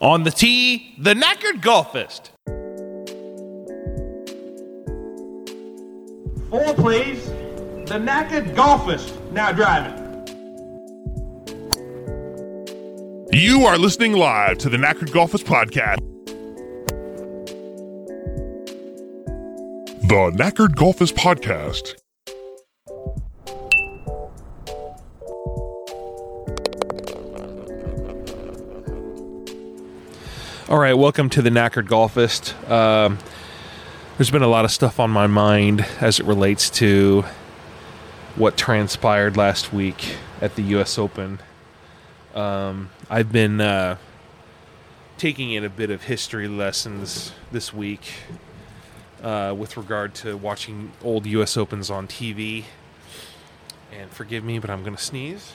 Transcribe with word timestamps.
On 0.00 0.22
the 0.22 0.30
tee, 0.30 0.94
the 0.98 1.12
knackered 1.12 1.60
golfist. 1.60 2.30
Four, 6.50 6.74
please. 6.74 7.26
The 7.88 7.98
knackered 7.98 8.54
golfist 8.54 9.12
now 9.32 9.50
driving. 9.50 10.04
You 13.32 13.66
are 13.66 13.76
listening 13.76 14.12
live 14.12 14.58
to 14.58 14.68
the 14.68 14.76
Knackered 14.76 15.10
Golfist 15.10 15.44
Podcast. 15.44 15.98
The 20.08 20.30
Knackered 20.36 20.74
Golfist 20.76 21.14
Podcast. 21.14 21.94
All 30.70 30.76
right, 30.76 30.92
welcome 30.92 31.30
to 31.30 31.40
the 31.40 31.48
Knackered 31.48 31.88
Golfist. 31.88 32.52
Um, 32.70 33.16
there's 34.18 34.30
been 34.30 34.42
a 34.42 34.48
lot 34.48 34.66
of 34.66 34.70
stuff 34.70 35.00
on 35.00 35.08
my 35.08 35.26
mind 35.26 35.80
as 35.98 36.20
it 36.20 36.26
relates 36.26 36.68
to 36.72 37.24
what 38.36 38.58
transpired 38.58 39.34
last 39.34 39.72
week 39.72 40.16
at 40.42 40.56
the 40.56 40.62
U.S. 40.64 40.98
Open. 40.98 41.38
Um, 42.34 42.90
I've 43.08 43.32
been 43.32 43.62
uh, 43.62 43.96
taking 45.16 45.52
in 45.52 45.64
a 45.64 45.70
bit 45.70 45.88
of 45.88 46.02
history 46.02 46.48
lessons 46.48 47.32
this 47.50 47.72
week 47.72 48.12
uh, 49.22 49.54
with 49.56 49.78
regard 49.78 50.14
to 50.16 50.36
watching 50.36 50.92
old 51.02 51.24
U.S. 51.24 51.56
Opens 51.56 51.88
on 51.88 52.06
TV. 52.06 52.64
And 53.90 54.10
forgive 54.10 54.44
me, 54.44 54.58
but 54.58 54.68
I'm 54.68 54.82
going 54.82 54.94
to 54.94 55.02
sneeze. 55.02 55.54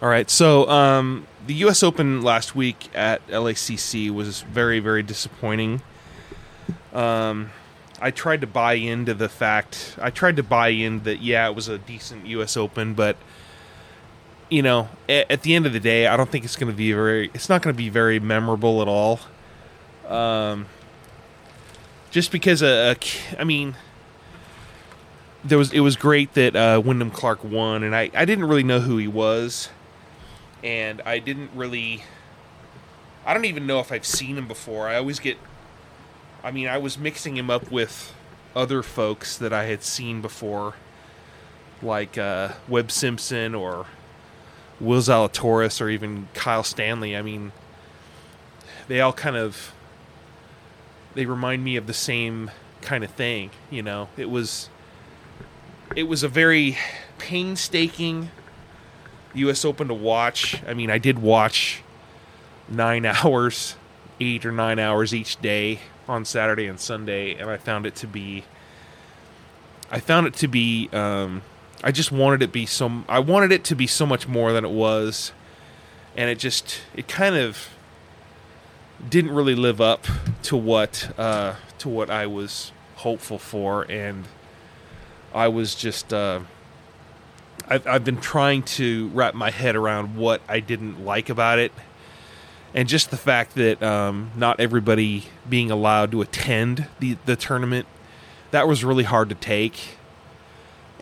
All 0.00 0.08
right, 0.08 0.30
so 0.30 0.68
um, 0.68 1.26
the 1.48 1.54
U.S. 1.54 1.82
Open 1.82 2.22
last 2.22 2.54
week 2.54 2.88
at 2.94 3.26
LACC 3.26 4.10
was 4.10 4.42
very, 4.42 4.78
very 4.78 5.02
disappointing. 5.02 5.82
Um, 6.92 7.50
I 8.00 8.12
tried 8.12 8.42
to 8.42 8.46
buy 8.46 8.74
into 8.74 9.12
the 9.12 9.28
fact. 9.28 9.96
I 10.00 10.10
tried 10.10 10.36
to 10.36 10.44
buy 10.44 10.68
in 10.68 11.02
that 11.02 11.20
yeah, 11.20 11.48
it 11.48 11.56
was 11.56 11.66
a 11.66 11.78
decent 11.78 12.26
U.S. 12.26 12.56
Open, 12.56 12.94
but 12.94 13.16
you 14.48 14.62
know, 14.62 14.88
at, 15.08 15.28
at 15.32 15.42
the 15.42 15.56
end 15.56 15.66
of 15.66 15.72
the 15.72 15.80
day, 15.80 16.06
I 16.06 16.16
don't 16.16 16.30
think 16.30 16.44
it's 16.44 16.54
going 16.54 16.70
to 16.70 16.76
be 16.76 16.92
very. 16.92 17.32
It's 17.34 17.48
not 17.48 17.62
going 17.62 17.74
to 17.74 17.76
be 17.76 17.88
very 17.88 18.20
memorable 18.20 18.80
at 18.82 18.86
all. 18.86 19.18
Um, 20.06 20.66
just 22.12 22.30
because 22.30 22.62
uh, 22.62 22.94
I 23.36 23.42
mean, 23.42 23.74
there 25.42 25.58
was 25.58 25.72
it 25.72 25.80
was 25.80 25.96
great 25.96 26.34
that 26.34 26.54
uh, 26.54 26.80
Wyndham 26.84 27.10
Clark 27.10 27.42
won, 27.42 27.82
and 27.82 27.96
I 27.96 28.12
I 28.14 28.24
didn't 28.24 28.44
really 28.44 28.62
know 28.62 28.78
who 28.78 28.96
he 28.96 29.08
was 29.08 29.70
and 30.62 31.00
I 31.02 31.18
didn't 31.18 31.50
really. 31.54 32.04
I 33.24 33.34
don't 33.34 33.44
even 33.44 33.66
know 33.66 33.80
if 33.80 33.92
I've 33.92 34.06
seen 34.06 34.38
him 34.38 34.48
before. 34.48 34.88
I 34.88 34.96
always 34.96 35.18
get. 35.18 35.38
I 36.42 36.50
mean, 36.50 36.68
I 36.68 36.78
was 36.78 36.98
mixing 36.98 37.36
him 37.36 37.50
up 37.50 37.70
with 37.70 38.14
other 38.54 38.82
folks 38.82 39.36
that 39.38 39.52
I 39.52 39.64
had 39.64 39.82
seen 39.82 40.20
before, 40.20 40.74
like 41.82 42.16
uh, 42.16 42.52
Webb 42.68 42.90
Simpson 42.90 43.54
or 43.54 43.86
Will 44.80 45.00
Zalatoris 45.00 45.80
or 45.80 45.88
even 45.88 46.28
Kyle 46.34 46.62
Stanley. 46.62 47.16
I 47.16 47.22
mean, 47.22 47.52
they 48.86 49.00
all 49.00 49.12
kind 49.12 49.36
of. 49.36 49.72
They 51.14 51.26
remind 51.26 51.64
me 51.64 51.76
of 51.76 51.86
the 51.86 51.94
same 51.94 52.50
kind 52.80 53.02
of 53.02 53.10
thing, 53.10 53.50
you 53.70 53.82
know. 53.82 54.08
It 54.16 54.30
was. 54.30 54.70
It 55.96 56.04
was 56.04 56.22
a 56.22 56.28
very 56.28 56.76
painstaking 57.18 58.30
U.S. 59.34 59.64
Open 59.64 59.88
to 59.88 59.94
watch. 59.94 60.62
I 60.66 60.74
mean, 60.74 60.90
I 60.90 60.98
did 60.98 61.18
watch 61.18 61.82
nine 62.68 63.04
hours, 63.06 63.76
eight 64.20 64.44
or 64.44 64.52
nine 64.52 64.78
hours 64.78 65.14
each 65.14 65.40
day 65.40 65.80
on 66.08 66.24
Saturday 66.24 66.66
and 66.66 66.80
Sunday, 66.80 67.34
and 67.34 67.50
I 67.50 67.56
found 67.56 67.86
it 67.86 67.94
to 67.96 68.06
be. 68.06 68.44
I 69.90 70.00
found 70.00 70.26
it 70.26 70.34
to 70.34 70.48
be. 70.48 70.88
Um, 70.92 71.42
I 71.82 71.92
just 71.92 72.10
wanted 72.10 72.42
it 72.42 72.52
be 72.52 72.66
so. 72.66 73.04
I 73.08 73.18
wanted 73.20 73.52
it 73.52 73.64
to 73.64 73.74
be 73.74 73.86
so 73.86 74.06
much 74.06 74.26
more 74.26 74.52
than 74.52 74.64
it 74.64 74.70
was, 74.70 75.32
and 76.16 76.30
it 76.30 76.38
just. 76.38 76.80
It 76.94 77.08
kind 77.08 77.36
of 77.36 77.68
didn't 79.08 79.30
really 79.30 79.54
live 79.54 79.80
up 79.80 80.06
to 80.44 80.56
what 80.56 81.12
uh, 81.18 81.54
to 81.78 81.88
what 81.88 82.10
I 82.10 82.26
was 82.26 82.72
hopeful 82.96 83.38
for, 83.38 83.90
and 83.90 84.26
I 85.34 85.48
was 85.48 85.74
just. 85.74 86.12
Uh, 86.12 86.40
I've, 87.68 87.86
I've 87.86 88.04
been 88.04 88.20
trying 88.20 88.62
to 88.64 89.08
wrap 89.08 89.34
my 89.34 89.50
head 89.50 89.76
around 89.76 90.16
what 90.16 90.40
I 90.48 90.60
didn't 90.60 91.04
like 91.04 91.28
about 91.28 91.58
it, 91.58 91.72
and 92.74 92.88
just 92.88 93.10
the 93.10 93.16
fact 93.16 93.54
that 93.56 93.82
um, 93.82 94.30
not 94.36 94.58
everybody 94.60 95.24
being 95.48 95.70
allowed 95.70 96.10
to 96.12 96.22
attend 96.22 96.86
the 96.98 97.16
the 97.26 97.36
tournament 97.36 97.86
that 98.50 98.66
was 98.66 98.84
really 98.84 99.04
hard 99.04 99.28
to 99.28 99.34
take. 99.34 99.98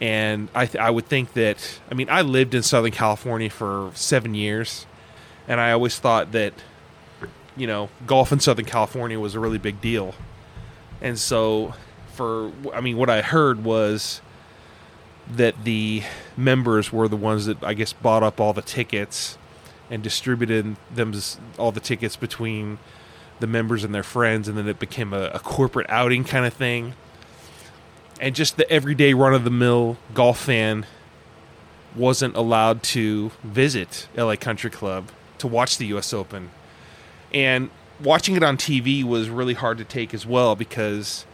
And 0.00 0.48
I 0.54 0.66
th- 0.66 0.82
I 0.82 0.90
would 0.90 1.06
think 1.06 1.32
that 1.34 1.80
I 1.90 1.94
mean 1.94 2.08
I 2.10 2.20
lived 2.22 2.54
in 2.54 2.62
Southern 2.62 2.92
California 2.92 3.48
for 3.48 3.92
seven 3.94 4.34
years, 4.34 4.86
and 5.48 5.60
I 5.60 5.72
always 5.72 5.98
thought 5.98 6.32
that 6.32 6.52
you 7.56 7.66
know 7.66 7.88
golf 8.06 8.32
in 8.32 8.40
Southern 8.40 8.66
California 8.66 9.18
was 9.18 9.34
a 9.34 9.40
really 9.40 9.58
big 9.58 9.80
deal, 9.80 10.14
and 11.00 11.18
so 11.18 11.74
for 12.12 12.52
I 12.74 12.80
mean 12.80 12.98
what 12.98 13.08
I 13.08 13.22
heard 13.22 13.64
was 13.64 14.20
that 15.28 15.64
the 15.64 16.02
members 16.36 16.92
were 16.92 17.08
the 17.08 17.16
ones 17.16 17.46
that 17.46 17.62
I 17.62 17.74
guess 17.74 17.92
bought 17.92 18.22
up 18.22 18.40
all 18.40 18.52
the 18.52 18.62
tickets 18.62 19.38
and 19.90 20.02
distributed 20.02 20.76
them 20.94 21.14
all 21.58 21.72
the 21.72 21.80
tickets 21.80 22.16
between 22.16 22.78
the 23.38 23.46
members 23.46 23.84
and 23.84 23.94
their 23.94 24.02
friends, 24.02 24.48
and 24.48 24.56
then 24.56 24.68
it 24.68 24.78
became 24.78 25.12
a, 25.12 25.26
a 25.34 25.38
corporate 25.38 25.86
outing 25.90 26.24
kind 26.24 26.46
of 26.46 26.54
thing. 26.54 26.94
And 28.20 28.34
just 28.34 28.56
the 28.56 28.68
everyday 28.70 29.14
run 29.14 29.34
of 29.34 29.44
the 29.44 29.50
mill 29.50 29.98
golf 30.14 30.40
fan 30.40 30.86
wasn't 31.94 32.34
allowed 32.36 32.82
to 32.82 33.30
visit 33.42 34.08
LA 34.16 34.36
Country 34.36 34.70
Club 34.70 35.10
to 35.38 35.46
watch 35.46 35.78
the 35.78 35.86
US 35.86 36.12
Open. 36.12 36.50
And 37.32 37.70
watching 38.02 38.36
it 38.36 38.42
on 38.42 38.56
TV 38.56 39.04
was 39.04 39.28
really 39.28 39.54
hard 39.54 39.78
to 39.78 39.84
take 39.84 40.14
as 40.14 40.26
well 40.26 40.56
because 40.56 41.26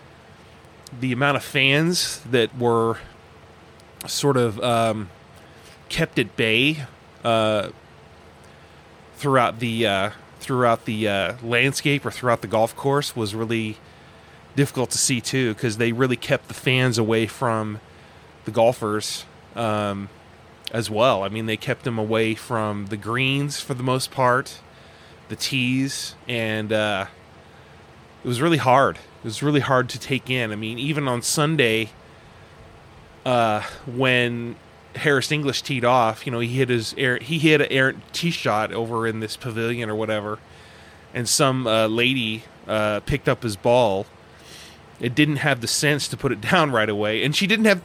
the 1.01 1.13
amount 1.13 1.37
of 1.37 1.45
fans 1.45 2.21
that 2.31 2.57
were 2.57 2.99
sort 4.07 4.37
of 4.37 4.61
um, 4.61 5.11
kept 5.89 6.19
at 6.19 6.37
bay 6.37 6.85
uh, 7.25 7.71
throughout 9.17 9.61
the 9.61 9.87
uh, 9.87 10.11
throughout 10.41 10.85
the 10.85 11.09
uh, 11.09 11.35
landscape 11.43 12.05
or 12.05 12.11
throughout 12.11 12.41
the 12.43 12.49
golf 12.49 12.75
course 12.75 13.15
was 13.15 13.35
really 13.35 13.79
difficult 14.57 14.91
to 14.91 14.99
see 14.99 15.21
too 15.21 15.55
because 15.55 15.77
they 15.77 15.93
really 15.93 16.17
kept 16.17 16.49
the 16.49 16.55
fans 16.55 16.99
away 16.99 17.27
from 17.27 17.81
the 18.45 18.51
golfers 18.51 19.25
um, 19.55 20.09
as 20.73 20.91
well. 20.91 21.23
I 21.23 21.29
mean, 21.29 21.47
they 21.47 21.57
kept 21.57 21.85
them 21.85 21.99
away 21.99 22.35
from 22.35 22.87
the 22.87 22.97
greens 22.97 23.61
for 23.61 23.75
the 23.75 23.83
most 23.83 24.11
part, 24.11 24.61
the 25.29 25.37
tees, 25.37 26.15
and 26.27 26.73
uh, 26.73 27.07
it 28.25 28.29
was 28.29 28.41
really 28.41 28.59
hard. 28.59 28.97
It 28.97 29.25
was 29.25 29.43
really 29.43 29.61
hard 29.61 29.89
to 29.91 29.99
take 29.99 30.29
in. 30.29 30.51
I 30.51 30.57
mean, 30.57 30.79
even 30.79 31.07
on 31.07 31.23
Sunday 31.23 31.91
uh, 33.25 33.63
when 33.87 34.57
Harris 34.97 35.33
English 35.33 35.63
teed 35.63 35.85
off, 35.85 36.27
you 36.27 36.33
know, 36.33 36.41
he 36.41 36.49
hit 36.49 36.69
his 36.69 36.95
air, 36.99 37.19
he 37.19 37.39
hit 37.39 37.61
an 37.61 37.69
errant 37.71 38.13
tee 38.13 38.31
shot 38.31 38.73
over 38.73 39.07
in 39.07 39.21
this 39.21 39.37
pavilion 39.37 39.89
or 39.89 39.95
whatever, 39.95 40.39
and 41.15 41.29
some 41.29 41.67
uh, 41.67 41.87
lady 41.87 42.45
uh, 42.67 43.01
picked 43.01 43.29
up 43.29 43.43
his 43.43 43.57
ball. 43.57 44.07
It 45.01 45.15
didn't 45.15 45.37
have 45.37 45.61
the 45.61 45.67
sense 45.69 46.09
to 46.09 46.17
put 46.17 46.33
it 46.33 46.41
down 46.51 46.71
right 46.71 46.89
away, 46.89 47.25
and 47.25 47.35
she 47.35 47.47
didn't 47.47 47.67
have 47.67 47.83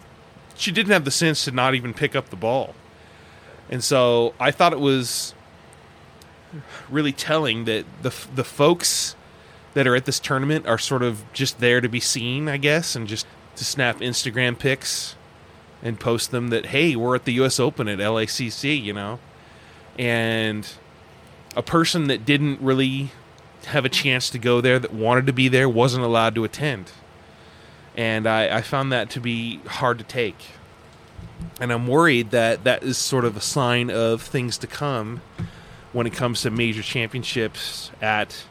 she 0.56 0.72
didn't 0.72 0.92
have 0.92 1.06
the 1.06 1.12
sense 1.12 1.46
to 1.46 1.52
not 1.52 1.76
even 1.76 1.94
pick 1.94 2.16
up 2.16 2.30
the 2.30 2.36
ball. 2.36 2.74
And 3.70 3.84
so 3.84 4.34
I 4.40 4.52
thought 4.52 4.74
it 4.74 4.80
was 4.80 5.36
really 6.90 7.12
telling 7.12 7.66
that 7.66 7.86
the 8.02 8.14
the 8.34 8.44
folks 8.44 9.16
that 9.74 9.86
are 9.86 9.96
at 9.96 10.06
this 10.06 10.20
tournament 10.20 10.66
are 10.66 10.80
sort 10.80 11.04
of 11.04 11.24
just 11.34 11.60
there 11.60 11.80
to 11.82 11.88
be 11.88 12.00
seen, 12.00 12.50
I 12.50 12.58
guess, 12.58 12.96
and 12.96 13.08
just 13.08 13.28
to 13.56 13.64
snap 13.64 13.98
Instagram 13.98 14.58
pics 14.58 15.16
and 15.82 16.00
post 16.00 16.32
them 16.32 16.50
that 16.50 16.68
hey, 16.68 16.96
we're 16.96 17.16
at 17.16 17.26
the 17.26 17.34
U.S. 17.34 17.60
Open 17.60 17.88
at 17.88 18.00
LACC, 18.00 18.82
you 18.82 18.94
know, 18.94 19.20
and 19.98 20.68
a 21.56 21.64
person 21.64 22.08
that 22.08 22.26
didn't 22.26 22.60
really 22.62 23.12
have 23.66 23.86
a 23.86 23.90
chance 23.90 24.30
to 24.30 24.40
go 24.40 24.62
there, 24.62 24.80
that 24.80 24.94
wanted 24.94 25.26
to 25.28 25.34
be 25.34 25.48
there, 25.48 25.68
wasn't 25.68 26.04
allowed 26.04 26.36
to 26.36 26.44
attend, 26.44 26.92
and 27.96 28.28
I, 28.28 28.58
I 28.58 28.62
found 28.62 28.92
that 28.92 29.10
to 29.12 29.20
be 29.20 29.58
hard 29.68 29.98
to 29.98 30.04
take, 30.04 30.38
and 31.60 31.72
I'm 31.72 31.88
worried 31.88 32.32
that 32.32 32.64
that 32.64 32.84
is 32.84 32.98
sort 32.98 33.26
of 33.26 33.36
a 33.36 33.42
sign 33.42 33.90
of 33.90 34.22
things 34.22 34.58
to 34.60 34.68
come 34.68 35.22
when 35.94 36.06
it 36.06 36.14
comes 36.14 36.42
to 36.42 36.52
major 36.52 36.82
championships 36.82 37.92
at 38.02 38.46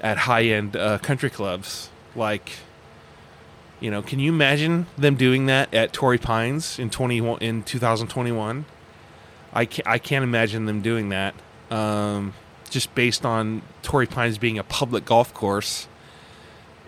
at 0.00 0.18
high 0.18 0.44
end 0.44 0.76
uh, 0.76 0.98
country 0.98 1.30
clubs 1.30 1.90
like 2.14 2.50
you 3.80 3.90
know, 3.90 4.02
can 4.02 4.18
you 4.18 4.32
imagine 4.32 4.86
them 4.96 5.16
doing 5.16 5.46
that 5.46 5.72
at 5.72 5.92
Torrey 5.92 6.18
Pines 6.18 6.78
in 6.78 6.90
twenty 6.90 7.18
in 7.40 7.62
two 7.62 7.78
thousand 7.78 8.08
twenty 8.08 8.32
one? 8.32 8.64
I 9.52 9.64
can't, 9.64 9.86
I 9.86 9.98
can't 9.98 10.22
imagine 10.22 10.66
them 10.66 10.82
doing 10.82 11.08
that. 11.10 11.34
Um, 11.70 12.34
just 12.70 12.94
based 12.94 13.24
on 13.24 13.62
Torrey 13.82 14.06
Pines 14.06 14.38
being 14.38 14.58
a 14.58 14.64
public 14.64 15.04
golf 15.04 15.32
course. 15.32 15.88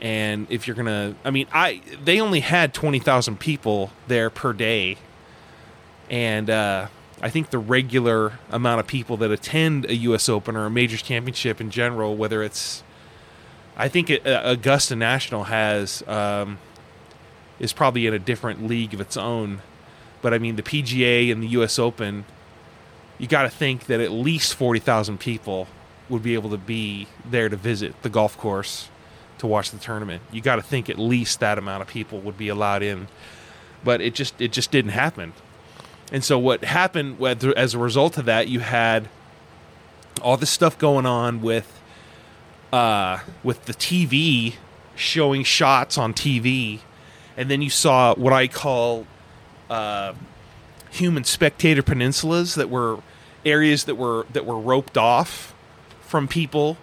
And 0.00 0.46
if 0.50 0.66
you're 0.66 0.76
gonna, 0.76 1.14
I 1.24 1.30
mean, 1.30 1.46
I 1.52 1.82
they 2.02 2.20
only 2.20 2.40
had 2.40 2.72
twenty 2.72 2.98
thousand 2.98 3.38
people 3.38 3.92
there 4.08 4.30
per 4.30 4.52
day, 4.52 4.96
and 6.08 6.48
uh, 6.48 6.86
I 7.22 7.28
think 7.28 7.50
the 7.50 7.58
regular 7.58 8.38
amount 8.50 8.80
of 8.80 8.86
people 8.86 9.18
that 9.18 9.30
attend 9.30 9.84
a 9.84 9.94
U.S. 9.96 10.28
Open 10.28 10.56
or 10.56 10.66
a 10.66 10.70
Majors 10.70 11.02
Championship 11.02 11.60
in 11.60 11.70
general, 11.70 12.16
whether 12.16 12.42
it's, 12.42 12.82
I 13.76 13.88
think 13.88 14.08
it, 14.08 14.26
uh, 14.26 14.40
Augusta 14.42 14.96
National 14.96 15.44
has 15.44 16.02
um, 16.08 16.58
is 17.60 17.72
probably 17.72 18.06
in 18.06 18.14
a 18.14 18.18
different 18.18 18.66
league 18.66 18.92
of 18.94 19.00
its 19.00 19.16
own, 19.16 19.60
but 20.22 20.34
I 20.34 20.38
mean 20.38 20.56
the 20.56 20.62
PGA 20.62 21.30
and 21.30 21.42
the 21.42 21.48
U.S. 21.48 21.78
Open, 21.78 22.24
you 23.18 23.28
got 23.28 23.42
to 23.42 23.50
think 23.50 23.86
that 23.86 24.00
at 24.00 24.10
least 24.10 24.54
forty 24.54 24.80
thousand 24.80 25.20
people 25.20 25.68
would 26.08 26.22
be 26.22 26.34
able 26.34 26.50
to 26.50 26.58
be 26.58 27.06
there 27.24 27.48
to 27.48 27.56
visit 27.56 28.02
the 28.02 28.08
golf 28.08 28.36
course 28.36 28.88
to 29.38 29.46
watch 29.46 29.70
the 29.70 29.78
tournament. 29.78 30.22
You 30.32 30.40
got 30.40 30.56
to 30.56 30.62
think 30.62 30.90
at 30.90 30.98
least 30.98 31.40
that 31.40 31.56
amount 31.56 31.82
of 31.82 31.88
people 31.88 32.20
would 32.20 32.36
be 32.36 32.48
allowed 32.48 32.82
in, 32.82 33.08
but 33.84 34.00
it 34.00 34.14
just 34.14 34.40
it 34.40 34.52
just 34.52 34.70
didn't 34.70 34.92
happen. 34.92 35.34
And 36.12 36.24
so 36.24 36.38
what 36.38 36.64
happened 36.64 37.22
as 37.22 37.74
a 37.74 37.78
result 37.78 38.18
of 38.18 38.24
that, 38.24 38.48
you 38.48 38.60
had 38.60 39.08
all 40.22 40.36
this 40.36 40.50
stuff 40.50 40.76
going 40.76 41.06
on 41.06 41.40
with 41.40 41.80
uh, 42.72 43.20
with 43.42 43.64
the 43.66 43.72
TV 43.72 44.54
showing 44.94 45.44
shots 45.44 45.96
on 45.96 46.12
TV, 46.12 46.80
and 47.40 47.50
then 47.50 47.62
you 47.62 47.70
saw 47.70 48.14
what 48.16 48.34
I 48.34 48.48
call 48.48 49.06
uh, 49.70 50.12
human 50.90 51.24
spectator 51.24 51.82
peninsulas 51.82 52.54
that 52.56 52.68
were 52.68 52.98
areas 53.46 53.84
that 53.84 53.94
were 53.94 54.26
that 54.34 54.44
were 54.44 54.58
roped 54.58 54.98
off 54.98 55.54
from 56.02 56.28
people 56.28 56.76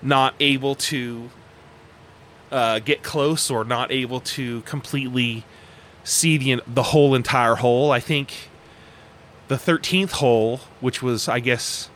not 0.00 0.36
able 0.38 0.76
to 0.76 1.30
uh, 2.52 2.78
get 2.78 3.02
close 3.02 3.50
or 3.50 3.64
not 3.64 3.90
able 3.90 4.20
to 4.20 4.60
completely 4.60 5.44
see 6.04 6.36
the 6.36 6.62
the 6.64 6.84
whole 6.84 7.16
entire 7.16 7.56
hole. 7.56 7.90
I 7.90 7.98
think 7.98 8.50
the 9.48 9.56
13th 9.56 10.12
hole, 10.12 10.60
which 10.80 11.02
was, 11.02 11.28
I 11.28 11.40
guess, 11.40 11.90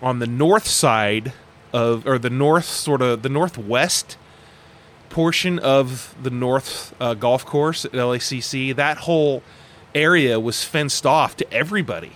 on 0.00 0.18
the 0.18 0.26
north 0.26 0.66
side 0.66 1.32
of, 1.72 2.04
or 2.04 2.18
the 2.18 2.30
north, 2.30 2.64
sort 2.64 3.00
of, 3.00 3.22
the 3.22 3.28
northwest 3.28 4.16
portion 5.12 5.58
of 5.58 6.14
the 6.20 6.30
north 6.30 6.94
uh, 7.00 7.14
golf 7.14 7.46
course 7.46 7.84
at 7.84 7.92
LACC, 7.92 8.74
that 8.74 8.98
whole 8.98 9.42
area 9.94 10.40
was 10.40 10.64
fenced 10.64 11.06
off 11.06 11.36
to 11.36 11.52
everybody. 11.52 12.12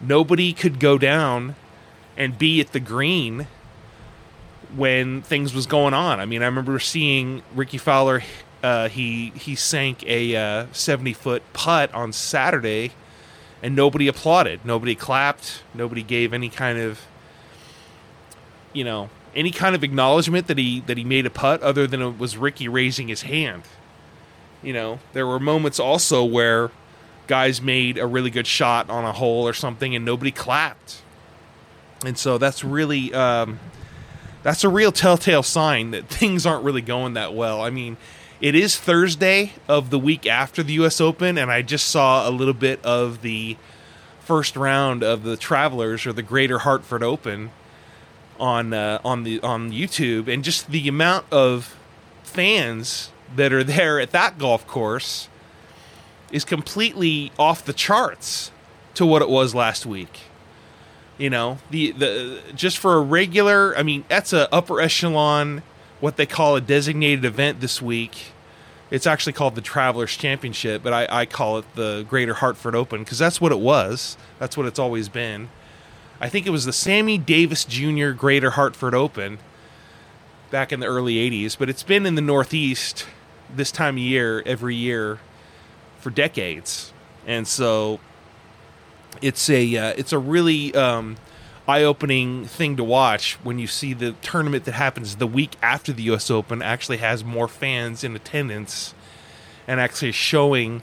Nobody 0.00 0.52
could 0.52 0.80
go 0.80 0.96
down 0.96 1.56
and 2.16 2.38
be 2.38 2.60
at 2.60 2.72
the 2.72 2.80
green 2.80 3.48
when 4.74 5.22
things 5.22 5.52
was 5.52 5.66
going 5.66 5.92
on. 5.92 6.20
I 6.20 6.26
mean, 6.26 6.42
I 6.42 6.46
remember 6.46 6.78
seeing 6.78 7.42
Rickie 7.54 7.78
Fowler. 7.78 8.22
Uh, 8.62 8.88
he 8.88 9.30
he 9.36 9.54
sank 9.54 10.02
a 10.06 10.34
uh, 10.34 10.66
seventy 10.72 11.12
foot 11.12 11.42
putt 11.52 11.92
on 11.92 12.12
Saturday 12.12 12.92
and 13.62 13.74
nobody 13.74 14.08
applauded, 14.08 14.64
nobody 14.64 14.94
clapped, 14.94 15.62
nobody 15.74 16.02
gave 16.02 16.32
any 16.32 16.48
kind 16.48 16.78
of 16.78 17.00
you 18.72 18.84
know 18.84 19.08
any 19.36 19.50
kind 19.50 19.74
of 19.76 19.84
acknowledgement 19.84 20.48
that 20.48 20.58
he 20.58 20.80
that 20.80 20.96
he 20.96 21.04
made 21.04 21.26
a 21.26 21.30
putt 21.30 21.62
other 21.62 21.86
than 21.86 22.02
it 22.02 22.18
was 22.18 22.36
Rickie 22.36 22.68
raising 22.68 23.08
his 23.08 23.22
hand. 23.22 23.62
You 24.62 24.72
know, 24.72 24.98
there 25.12 25.26
were 25.26 25.38
moments 25.38 25.78
also 25.78 26.24
where 26.24 26.70
guys 27.26 27.60
made 27.60 27.98
a 27.98 28.06
really 28.06 28.30
good 28.30 28.46
shot 28.46 28.88
on 28.88 29.04
a 29.04 29.12
hole 29.12 29.46
or 29.46 29.52
something 29.52 29.94
and 29.94 30.04
nobody 30.04 30.30
clapped. 30.30 31.02
And 32.04 32.16
so 32.16 32.38
that's 32.38 32.64
really 32.64 33.12
um, 33.12 33.60
that's 34.42 34.64
a 34.64 34.68
real 34.68 34.90
telltale 34.92 35.42
sign 35.42 35.90
that 35.90 36.08
things 36.08 36.46
aren't 36.46 36.64
really 36.64 36.82
going 36.82 37.14
that 37.14 37.34
well. 37.34 37.60
I 37.60 37.70
mean, 37.70 37.96
it 38.40 38.54
is 38.54 38.76
Thursday 38.76 39.52
of 39.68 39.90
the 39.90 39.98
week 39.98 40.26
after 40.26 40.62
the 40.62 40.74
U.S. 40.74 41.00
Open, 41.00 41.38
and 41.38 41.50
I 41.50 41.62
just 41.62 41.88
saw 41.88 42.28
a 42.28 42.30
little 42.30 42.54
bit 42.54 42.84
of 42.84 43.22
the 43.22 43.56
first 44.20 44.56
round 44.56 45.02
of 45.02 45.22
the 45.22 45.36
Travelers 45.36 46.06
or 46.06 46.12
the 46.12 46.22
Greater 46.22 46.58
Hartford 46.58 47.02
Open 47.02 47.50
on 48.40 48.72
uh, 48.72 49.00
on 49.04 49.24
the 49.24 49.40
on 49.40 49.72
YouTube, 49.72 50.28
and 50.28 50.44
just 50.44 50.70
the 50.70 50.88
amount 50.88 51.26
of 51.30 51.76
fans 52.22 53.10
that 53.34 53.52
are 53.52 53.64
there 53.78 54.00
at 54.00 54.10
that 54.12 54.38
golf 54.38 54.66
course 54.66 55.28
is 56.32 56.44
completely 56.44 57.32
off 57.38 57.64
the 57.64 57.72
charts 57.72 58.50
to 58.94 59.06
what 59.06 59.22
it 59.22 59.28
was 59.28 59.54
last 59.54 59.86
week. 59.86 60.22
You 61.18 61.30
know, 61.30 61.58
the 61.70 61.92
the 61.92 62.42
just 62.54 62.78
for 62.78 62.94
a 62.96 63.00
regular, 63.00 63.76
I 63.76 63.82
mean, 63.82 64.04
that's 64.08 64.32
a 64.32 64.52
upper 64.54 64.80
echelon 64.80 65.62
what 66.00 66.16
they 66.16 66.26
call 66.26 66.56
a 66.56 66.60
designated 66.60 67.24
event 67.24 67.60
this 67.60 67.80
week. 67.80 68.32
It's 68.90 69.06
actually 69.06 69.32
called 69.32 69.54
the 69.54 69.60
Travelers 69.60 70.16
Championship, 70.16 70.82
but 70.82 70.92
I, 70.92 71.22
I 71.22 71.26
call 71.26 71.58
it 71.58 71.64
the 71.74 72.06
Greater 72.08 72.34
Hartford 72.34 72.74
Open 72.74 73.00
because 73.02 73.18
that's 73.18 73.40
what 73.40 73.50
it 73.50 73.58
was. 73.58 74.16
That's 74.38 74.56
what 74.56 74.66
it's 74.66 74.78
always 74.78 75.08
been. 75.08 75.48
I 76.20 76.28
think 76.30 76.46
it 76.46 76.50
was 76.50 76.64
the 76.64 76.72
Sammy 76.72 77.18
Davis 77.18 77.64
Jr. 77.64 78.10
Greater 78.10 78.50
Hartford 78.50 78.94
Open 78.94 79.38
back 80.50 80.72
in 80.72 80.80
the 80.80 80.86
early 80.86 81.16
80s, 81.16 81.58
but 81.58 81.68
it's 81.68 81.82
been 81.82 82.06
in 82.06 82.14
the 82.14 82.22
Northeast 82.22 83.06
this 83.54 83.70
time 83.70 83.96
of 83.96 84.02
year 84.02 84.42
every 84.46 84.74
year 84.74 85.18
for 86.00 86.08
decades. 86.08 86.92
And 87.26 87.46
so 87.46 88.00
it's 89.20 89.50
a 89.50 89.76
uh, 89.76 89.94
it's 89.98 90.12
a 90.12 90.18
really 90.18 90.74
um, 90.74 91.16
eye-opening 91.68 92.46
thing 92.46 92.76
to 92.76 92.84
watch 92.84 93.34
when 93.42 93.58
you 93.58 93.66
see 93.66 93.92
the 93.92 94.12
tournament 94.22 94.64
that 94.64 94.72
happens 94.72 95.16
the 95.16 95.26
week 95.26 95.56
after 95.60 95.92
the 95.92 96.04
U.S. 96.04 96.30
Open 96.30 96.62
actually 96.62 96.98
has 96.98 97.24
more 97.24 97.48
fans 97.48 98.02
in 98.02 98.16
attendance 98.16 98.94
and 99.66 99.80
actually 99.80 100.12
showing 100.12 100.80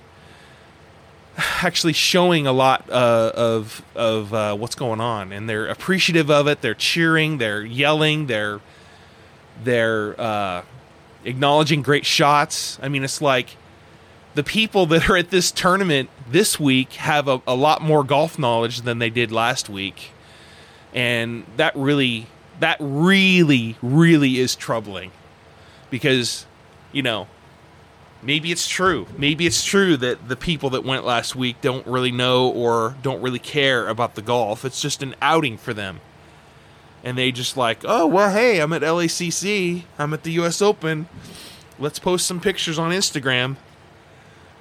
actually 1.64 1.94
showing 1.94 2.48
a 2.48 2.52
lot 2.52 2.90
uh, 2.90 3.32
of 3.36 3.84
of 3.96 4.34
uh, 4.34 4.56
what's 4.56 4.76
going 4.76 5.02
on, 5.02 5.32
and 5.32 5.50
they're 5.50 5.68
appreciative 5.68 6.30
of 6.30 6.48
it. 6.48 6.62
They're 6.62 6.74
cheering, 6.74 7.38
they're 7.38 7.64
yelling, 7.64 8.28
they're 8.28 8.60
they're 9.64 10.20
uh, 10.20 10.64
acknowledging 11.26 11.82
great 11.82 12.06
shots. 12.06 12.80
I 12.82 12.90
mean, 12.90 13.04
it's 13.04 13.22
like 13.22 13.58
the 14.36 14.44
people 14.44 14.86
that 14.88 15.10
are 15.10 15.18
at 15.18 15.30
this 15.30 15.52
tournament 15.52 16.10
this 16.30 16.60
week 16.60 16.94
have 16.94 17.28
a, 17.28 17.42
a 17.46 17.56
lot 17.56 17.82
more 17.82 18.04
golf 18.04 18.40
knowledge 18.40 18.82
than 18.82 19.00
they 19.00 19.10
did 19.10 19.32
last 19.32 19.70
week 19.70 20.14
and 20.94 21.46
that 21.58 21.76
really 21.76 22.28
that 22.60 22.78
really 22.80 23.76
really 23.82 24.40
is 24.40 24.56
troubling 24.56 25.12
because 25.90 26.46
you 26.92 27.02
know 27.02 27.28
maybe 28.24 28.52
it's 28.52 28.68
true. 28.68 29.08
Maybe 29.18 29.46
it's 29.46 29.64
true 29.64 29.98
that 29.98 30.28
the 30.28 30.36
people 30.36 30.70
that 30.72 30.84
went 30.84 31.06
last 31.06 31.36
week 31.36 31.62
don't 31.62 31.86
really 31.86 32.12
know 32.12 32.50
or 32.50 32.96
don't 33.02 33.22
really 33.22 33.40
care 33.40 33.88
about 33.88 34.16
the 34.16 34.22
golf. 34.22 34.66
It's 34.66 34.82
just 34.82 35.04
an 35.04 35.16
outing 35.22 35.58
for 35.58 35.74
them. 35.74 36.00
And 37.04 37.18
they 37.18 37.32
just 37.32 37.58
like 37.58 37.80
oh 37.84 38.08
well 38.08 38.32
hey 38.32 38.60
i'm 38.60 38.72
at 38.72 38.82
lacc 38.82 39.84
i'm 40.00 40.14
at 40.14 40.24
the 40.24 40.32
us 40.32 40.62
open. 40.62 41.08
Let's 41.78 42.00
post 42.00 42.26
some 42.26 42.40
pictures 42.40 42.80
on 42.80 42.92
instagram. 42.92 43.58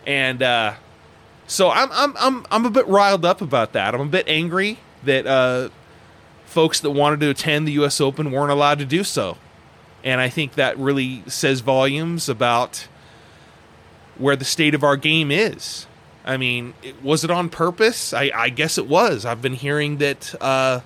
And 0.06 0.42
uh 0.42 0.74
so 1.46 1.70
i'm 1.70 1.88
i'm 1.92 2.16
i'm, 2.18 2.46
I'm 2.50 2.66
a 2.66 2.70
bit 2.70 2.86
riled 2.88 3.24
up 3.24 3.40
about 3.40 3.72
that. 3.74 3.94
I'm 3.94 4.00
a 4.00 4.06
bit 4.06 4.26
angry 4.26 4.78
that 5.04 5.26
uh 5.26 5.68
folks 6.46 6.80
that 6.80 6.90
wanted 6.90 7.20
to 7.20 7.30
attend 7.30 7.66
the 7.66 7.72
U.S. 7.72 8.00
Open 8.00 8.30
weren't 8.30 8.50
allowed 8.50 8.78
to 8.80 8.84
do 8.84 9.02
so. 9.04 9.38
And 10.04 10.20
I 10.20 10.28
think 10.28 10.54
that 10.54 10.76
really 10.78 11.22
says 11.26 11.60
volumes 11.60 12.28
about 12.28 12.88
where 14.22 14.36
the 14.36 14.44
state 14.44 14.74
of 14.74 14.82
our 14.82 14.96
game 14.96 15.30
is. 15.30 15.86
I 16.24 16.36
mean, 16.36 16.74
it, 16.82 17.02
was 17.02 17.24
it 17.24 17.30
on 17.30 17.48
purpose? 17.48 18.14
I, 18.14 18.30
I, 18.34 18.48
guess 18.48 18.78
it 18.78 18.86
was. 18.86 19.26
I've 19.26 19.42
been 19.42 19.54
hearing 19.54 19.98
that. 19.98 20.34
Uh, 20.40 20.80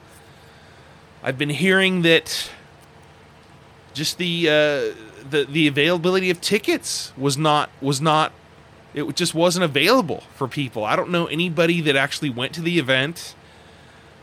I've 1.23 1.37
been 1.37 1.51
hearing 1.51 2.03
that 2.03 2.51
just 3.93 4.19
the 4.19 4.49
uh, 4.49 4.95
the 5.29 5.47
the 5.49 5.67
availability 5.67 6.31
of 6.31 6.41
tickets 6.41 7.13
was 7.17 7.37
not 7.37 7.71
was 7.81 8.01
not. 8.01 8.33
It 8.95 9.15
just 9.15 9.35
wasn't 9.35 9.65
available 9.65 10.23
for 10.35 10.49
people. 10.49 10.85
I 10.85 10.97
don't 10.97 11.11
know 11.11 11.27
anybody 11.27 11.83
that 11.83 11.97
actually 11.97 12.31
went 12.31 12.55
to 12.55 12.63
the 12.63 12.79
event 12.79 13.35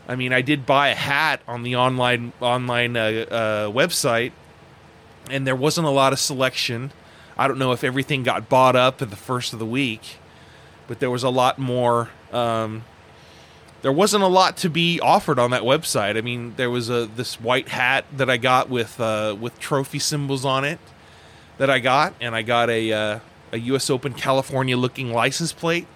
I 0.06 0.16
mean, 0.16 0.32
I 0.32 0.42
did 0.42 0.66
buy 0.66 0.88
a 0.88 0.94
hat 0.94 1.40
on 1.48 1.62
the 1.62 1.76
online 1.76 2.32
online 2.40 2.96
uh, 2.96 3.00
uh, 3.00 3.70
website, 3.70 4.32
and 5.30 5.46
there 5.46 5.56
wasn't 5.56 5.86
a 5.86 5.90
lot 5.90 6.12
of 6.12 6.18
selection. 6.18 6.92
I 7.36 7.48
don't 7.48 7.58
know 7.58 7.72
if 7.72 7.82
everything 7.82 8.22
got 8.22 8.48
bought 8.48 8.76
up 8.76 9.02
at 9.02 9.10
the 9.10 9.16
first 9.16 9.52
of 9.52 9.58
the 9.58 9.66
week, 9.66 10.18
but 10.86 11.00
there 11.00 11.10
was 11.10 11.22
a 11.22 11.30
lot 11.30 11.58
more. 11.58 12.10
Um, 12.32 12.84
there 13.82 13.92
wasn't 13.92 14.24
a 14.24 14.28
lot 14.28 14.56
to 14.58 14.70
be 14.70 14.98
offered 15.00 15.38
on 15.38 15.50
that 15.50 15.62
website. 15.62 16.16
I 16.16 16.20
mean, 16.20 16.54
there 16.56 16.70
was 16.70 16.88
a 16.88 17.06
this 17.06 17.40
white 17.40 17.68
hat 17.68 18.04
that 18.16 18.30
I 18.30 18.36
got 18.36 18.70
with 18.70 19.00
uh, 19.00 19.36
with 19.38 19.58
trophy 19.58 19.98
symbols 19.98 20.44
on 20.44 20.64
it 20.64 20.78
that 21.58 21.70
I 21.70 21.80
got, 21.80 22.14
and 22.20 22.34
I 22.34 22.42
got 22.42 22.70
a 22.70 22.92
uh, 22.92 23.18
a 23.52 23.58
U.S. 23.58 23.90
Open 23.90 24.14
California 24.14 24.76
looking 24.76 25.12
license 25.12 25.52
plate 25.52 25.86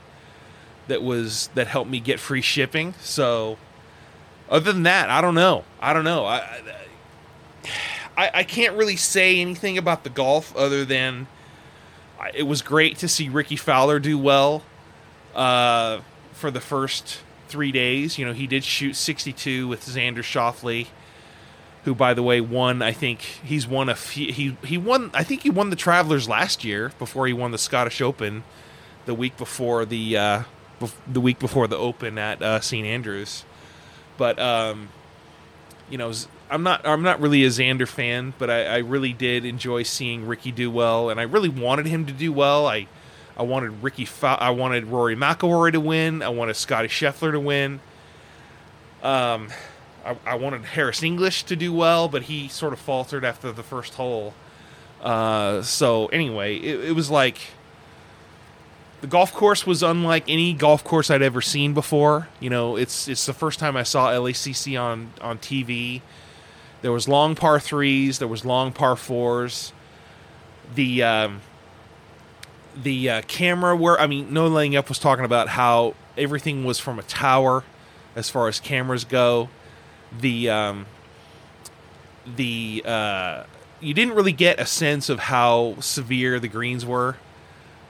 that 0.89 1.03
was 1.03 1.49
that 1.55 1.69
helped 1.69 1.91
me 1.91 2.01
get 2.01 2.19
free 2.19 2.43
shipping. 2.43 2.95
So 3.01 3.59
other 4.51 4.73
than 4.73 4.83
that, 4.85 5.11
I 5.11 5.21
don't 5.21 5.35
know. 5.35 5.65
I 5.81 5.93
don't 5.93 6.05
know. 6.05 6.25
I, 6.25 6.61
I, 8.19 8.31
I 8.35 8.43
can't 8.43 8.77
really 8.77 8.97
say 8.97 9.41
anything 9.41 9.79
about 9.79 10.03
the 10.03 10.11
golf 10.11 10.55
other 10.57 10.85
than 10.85 11.29
it 12.35 12.43
was 12.43 12.63
great 12.63 12.99
to 12.99 13.09
see 13.09 13.29
Rickie 13.29 13.57
Fowler 13.57 14.01
do 14.01 14.19
well 14.19 14.65
uh, 15.37 16.01
for 16.33 16.51
the 16.51 16.61
first 16.61 17.21
three 17.47 17.71
days. 17.71 18.19
You 18.19 18.27
know, 18.27 18.33
he 18.33 18.49
did 18.49 18.65
shoot 18.65 18.97
62 18.97 19.69
with 19.69 19.87
Xander 19.87 20.19
Schauffele, 20.19 20.89
who, 21.85 21.95
by 21.95 22.13
the 22.13 22.25
way, 22.25 22.41
won. 22.41 22.83
I 22.83 22.91
think 22.91 23.21
he's 23.21 23.69
won 23.69 23.89
a 23.89 23.95
few. 23.95 24.33
He 24.33 24.57
he 24.65 24.77
won. 24.77 25.13
I 25.15 25.23
think 25.23 25.43
he 25.43 25.51
won 25.51 25.71
the 25.71 25.77
Travelers 25.77 26.29
last 26.29 26.65
year 26.65 26.91
before 26.99 27.29
he 27.29 27.33
won 27.33 27.53
the 27.53 27.59
Scottish 27.59 28.01
Open, 28.01 28.43
the 29.07 29.15
week 29.15 29.37
before 29.37 29.85
the 29.85 30.17
uh, 30.17 30.43
bef- 30.81 30.97
the 31.07 31.21
week 31.21 31.39
before 31.39 31.69
the 31.69 31.79
Open 31.79 32.19
at 32.19 32.43
uh, 32.43 32.59
St 32.61 32.85
Andrews. 32.85 33.45
But 34.17 34.41
um, 34.41 34.89
you 35.89 35.99
know, 35.99 36.13
I'm 36.51 36.63
not 36.63 36.87
I'm 36.87 37.03
not 37.03 37.21
really 37.21 37.45
a 37.45 37.49
Xander 37.49 37.87
fan, 37.87 38.35
but 38.39 38.49
I, 38.51 38.65
I 38.65 38.77
really 38.79 39.13
did 39.13 39.45
enjoy 39.45 39.83
seeing 39.83 40.27
Rickie 40.27 40.53
do 40.53 40.71
well, 40.71 41.11
and 41.11 41.21
I 41.21 41.25
really 41.25 41.49
wanted 41.49 41.87
him 41.87 42.07
to 42.07 42.13
do 42.13 42.33
well. 42.33 42.67
I 42.67 42.87
I 43.37 43.43
wanted 43.43 43.83
Rickie 43.83 44.05
Fa- 44.07 44.39
I 44.41 44.51
wanted 44.51 44.87
Rory 44.87 45.15
McIlroy 45.17 45.73
to 45.73 45.81
win. 45.81 46.23
I 46.23 46.31
wanted 46.31 46.57
Scottie 46.57 46.89
Scheffler 46.89 47.33
to 47.33 47.41
win. 47.41 47.81
Um, 49.03 49.51
I, 50.05 50.17
I 50.27 50.35
wanted 50.37 50.65
Harris 50.65 51.03
English 51.03 51.45
to 51.45 51.57
do 51.57 51.73
well, 51.73 52.09
but 52.09 52.23
he 52.23 52.49
sort 52.49 52.73
of 52.73 52.81
faltered 52.81 53.25
after 53.25 53.53
the 53.53 53.63
first 53.63 53.95
hole. 53.95 54.35
Uh, 55.03 55.63
so 55.63 56.07
anyway, 56.07 56.57
it, 56.57 56.87
it 56.87 56.93
was 56.93 57.11
like 57.11 57.39
the 59.01 59.07
golf 59.07 59.33
course 59.33 59.67
was 59.67 59.83
unlike 59.83 60.25
any 60.29 60.53
golf 60.53 60.83
course 60.83 61.11
I'd 61.11 61.23
ever 61.23 61.41
seen 61.41 61.75
before. 61.75 62.29
You 62.41 62.51
know, 62.51 62.77
it's 62.77 63.07
it's 63.07 63.27
the 63.27 63.33
first 63.35 63.59
time 63.59 63.77
I 63.77 63.83
saw 63.85 64.11
LACC 64.11 64.81
on 64.81 65.13
on 65.21 65.39
TV. 65.39 66.01
There 66.83 66.93
was 66.93 67.09
long 67.09 67.35
par 67.35 67.59
threes. 67.59 68.19
There 68.19 68.29
was 68.29 68.45
long 68.45 68.73
par 68.73 68.97
fours. 68.97 69.73
The 70.75 71.03
um, 71.03 71.41
the 72.77 73.11
uh, 73.11 73.23
camera 73.23 73.77
where 73.77 74.01
I 74.01 74.07
mean, 74.07 74.33
No 74.33 74.47
Laying 74.47 74.77
Up 74.77 74.89
was 74.89 74.99
talking 74.99 75.25
about 75.25 75.49
how 75.49 75.95
everything 76.17 76.65
was 76.65 76.79
from 76.79 76.99
a 76.99 77.03
tower, 77.03 77.65
as 78.15 78.31
far 78.31 78.49
as 78.49 78.61
cameras 78.61 79.05
go. 79.05 79.49
The 80.21 80.51
um, 80.51 80.87
the 82.37 82.83
uh, 82.85 83.45
you 83.81 83.95
didn't 83.95 84.15
really 84.15 84.33
get 84.33 84.61
a 84.61 84.67
sense 84.67 85.09
of 85.09 85.19
how 85.19 85.77
severe 85.81 86.39
the 86.39 86.49
greens 86.49 86.85
were. 86.85 87.17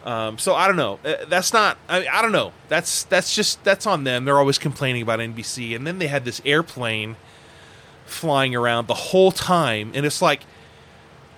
Um, 0.05 0.39
so 0.39 0.55
I 0.55 0.67
don't 0.67 0.77
know. 0.77 0.99
Uh, 1.05 1.25
That's 1.29 1.53
not. 1.53 1.77
I, 1.89 2.07
I 2.07 2.23
don't 2.23 2.33
know. 2.33 2.53
That's 2.69 3.05
that's 3.05 3.35
just 3.35 3.63
that's 3.65 3.87
on 3.87 4.05
them. 4.05 4.25
They're 4.25 4.39
always 4.39 4.59
complaining 4.59 5.03
about 5.03 5.19
NBC, 5.19 5.77
and 5.77 5.87
then 5.87 5.99
they 5.99 6.07
had 6.07 6.25
this 6.25 6.41
airplane 6.45 7.17
flying 8.09 8.55
around 8.55 8.87
the 8.89 8.95
whole 8.95 9.33
time, 9.33 9.93
and 9.95 10.05
it's 10.05 10.23
like 10.23 10.43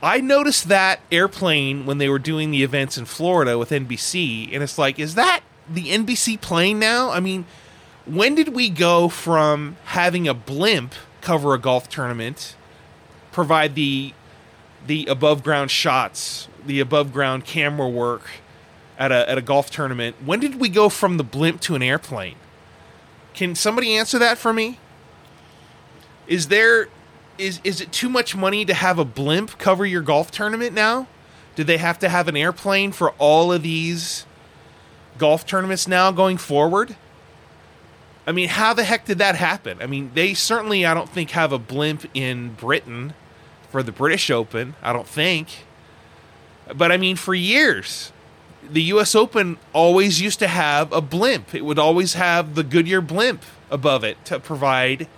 I 0.02 0.20
noticed 0.20 0.68
that 0.68 1.00
airplane 1.12 1.84
when 1.84 1.98
they 1.98 2.08
were 2.08 2.18
doing 2.18 2.50
the 2.50 2.62
events 2.62 2.96
in 2.96 3.04
Florida 3.04 3.58
with 3.58 3.70
NBC, 3.70 4.52
and 4.52 4.62
it's 4.62 4.78
like, 4.78 4.98
is 4.98 5.14
that 5.14 5.40
the 5.68 5.88
NBC 5.90 6.40
plane 6.40 6.78
now? 6.78 7.10
I 7.10 7.20
mean, 7.20 7.44
when 8.06 8.34
did 8.34 8.48
we 8.48 8.70
go 8.70 9.08
from 9.08 9.76
having 9.84 10.26
a 10.26 10.34
blimp 10.34 10.94
cover 11.20 11.52
a 11.52 11.58
golf 11.58 11.88
tournament, 11.88 12.56
provide 13.30 13.74
the 13.74 14.14
the 14.86 15.04
above 15.06 15.42
ground 15.42 15.70
shots, 15.70 16.48
the 16.64 16.80
above 16.80 17.12
ground 17.12 17.44
camera 17.44 17.88
work 17.88 18.22
at 18.98 19.12
a 19.12 19.28
at 19.28 19.36
a 19.36 19.42
golf 19.42 19.70
tournament? 19.70 20.16
When 20.24 20.40
did 20.40 20.58
we 20.58 20.70
go 20.70 20.88
from 20.88 21.18
the 21.18 21.24
blimp 21.24 21.60
to 21.62 21.74
an 21.74 21.82
airplane? 21.82 22.36
Can 23.34 23.54
somebody 23.54 23.94
answer 23.94 24.18
that 24.18 24.38
for 24.38 24.54
me? 24.54 24.78
Is 26.30 26.46
there 26.46 26.88
is 27.36 27.60
is 27.64 27.80
it 27.80 27.90
too 27.90 28.08
much 28.08 28.36
money 28.36 28.64
to 28.64 28.72
have 28.72 28.98
a 28.98 29.04
blimp 29.04 29.58
cover 29.58 29.84
your 29.84 30.00
golf 30.00 30.30
tournament 30.30 30.72
now? 30.72 31.08
Do 31.56 31.64
they 31.64 31.76
have 31.76 31.98
to 31.98 32.08
have 32.08 32.28
an 32.28 32.36
airplane 32.36 32.92
for 32.92 33.10
all 33.18 33.52
of 33.52 33.64
these 33.64 34.24
golf 35.18 35.44
tournaments 35.44 35.88
now 35.88 36.12
going 36.12 36.36
forward? 36.36 36.94
I 38.28 38.32
mean, 38.32 38.48
how 38.48 38.72
the 38.74 38.84
heck 38.84 39.06
did 39.06 39.18
that 39.18 39.34
happen? 39.34 39.78
I 39.82 39.86
mean, 39.86 40.12
they 40.14 40.32
certainly 40.32 40.86
I 40.86 40.94
don't 40.94 41.08
think 41.08 41.30
have 41.30 41.52
a 41.52 41.58
blimp 41.58 42.08
in 42.14 42.54
Britain 42.54 43.14
for 43.68 43.82
the 43.82 43.92
British 43.92 44.30
Open, 44.30 44.74
I 44.82 44.92
don't 44.92 45.08
think. 45.08 45.48
But 46.72 46.92
I 46.92 46.96
mean, 46.96 47.16
for 47.16 47.34
years, 47.34 48.12
the 48.68 48.82
US 48.82 49.16
Open 49.16 49.58
always 49.72 50.20
used 50.20 50.38
to 50.38 50.46
have 50.46 50.92
a 50.92 51.00
blimp. 51.00 51.56
It 51.56 51.64
would 51.64 51.78
always 51.78 52.14
have 52.14 52.54
the 52.54 52.62
Goodyear 52.62 53.00
blimp 53.00 53.42
above 53.68 54.04
it 54.04 54.24
to 54.26 54.38
provide 54.38 55.08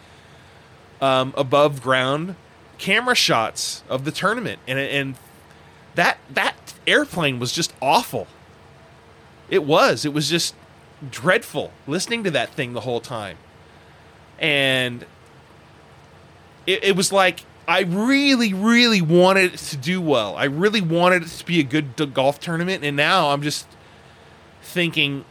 um, 1.03 1.35
above 1.37 1.83
ground 1.83 2.37
camera 2.79 3.15
shots 3.15 3.83
of 3.91 4.05
the 4.05 4.13
tournament, 4.13 4.61
and 4.67 4.79
and 4.79 5.15
that 5.97 6.19
that 6.31 6.75
airplane 6.87 7.39
was 7.39 7.53
just 7.53 7.75
awful. 7.83 8.27
It 9.51 9.65
was. 9.65 10.07
It 10.07 10.15
was 10.15 10.31
just 10.31 10.55
dreadful 11.11 11.73
listening 11.87 12.23
to 12.25 12.31
that 12.31 12.51
thing 12.55 12.73
the 12.73 12.81
whole 12.81 13.01
time, 13.01 13.37
and 14.39 15.05
it, 16.67 16.85
it 16.85 16.97
was 16.97 17.13
like 17.13 17.45
I 17.67 17.81
really, 17.81 18.55
really 18.55 19.03
wanted 19.03 19.55
it 19.55 19.59
to 19.59 19.77
do 19.77 20.01
well. 20.01 20.37
I 20.37 20.45
really 20.45 20.81
wanted 20.81 21.25
it 21.25 21.29
to 21.29 21.45
be 21.45 21.59
a 21.59 21.65
good 21.65 22.15
golf 22.15 22.39
tournament, 22.39 22.85
and 22.85 22.97
now 22.97 23.31
I'm 23.31 23.43
just 23.43 23.67
thinking. 24.63 25.25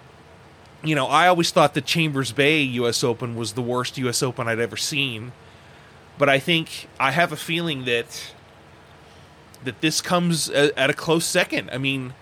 You 0.83 0.95
know, 0.95 1.05
I 1.05 1.27
always 1.27 1.51
thought 1.51 1.75
the 1.75 1.81
Chambers 1.81 2.31
Bay 2.31 2.63
U.S. 2.63 3.03
Open 3.03 3.35
was 3.35 3.53
the 3.53 3.61
worst 3.61 3.99
U.S. 3.99 4.23
Open 4.23 4.47
I'd 4.47 4.59
ever 4.59 4.75
seen 4.75 5.31
but 6.21 6.29
I 6.29 6.37
think 6.37 6.87
I 6.99 7.09
have 7.09 7.31
a 7.31 7.35
feeling 7.35 7.85
that 7.85 8.33
that 9.63 9.81
this 9.81 10.01
comes 10.01 10.51
a- 10.51 10.77
at 10.79 10.91
a 10.91 10.93
close 10.93 11.25
second. 11.25 11.71
I 11.73 11.79
mean, 11.79 12.13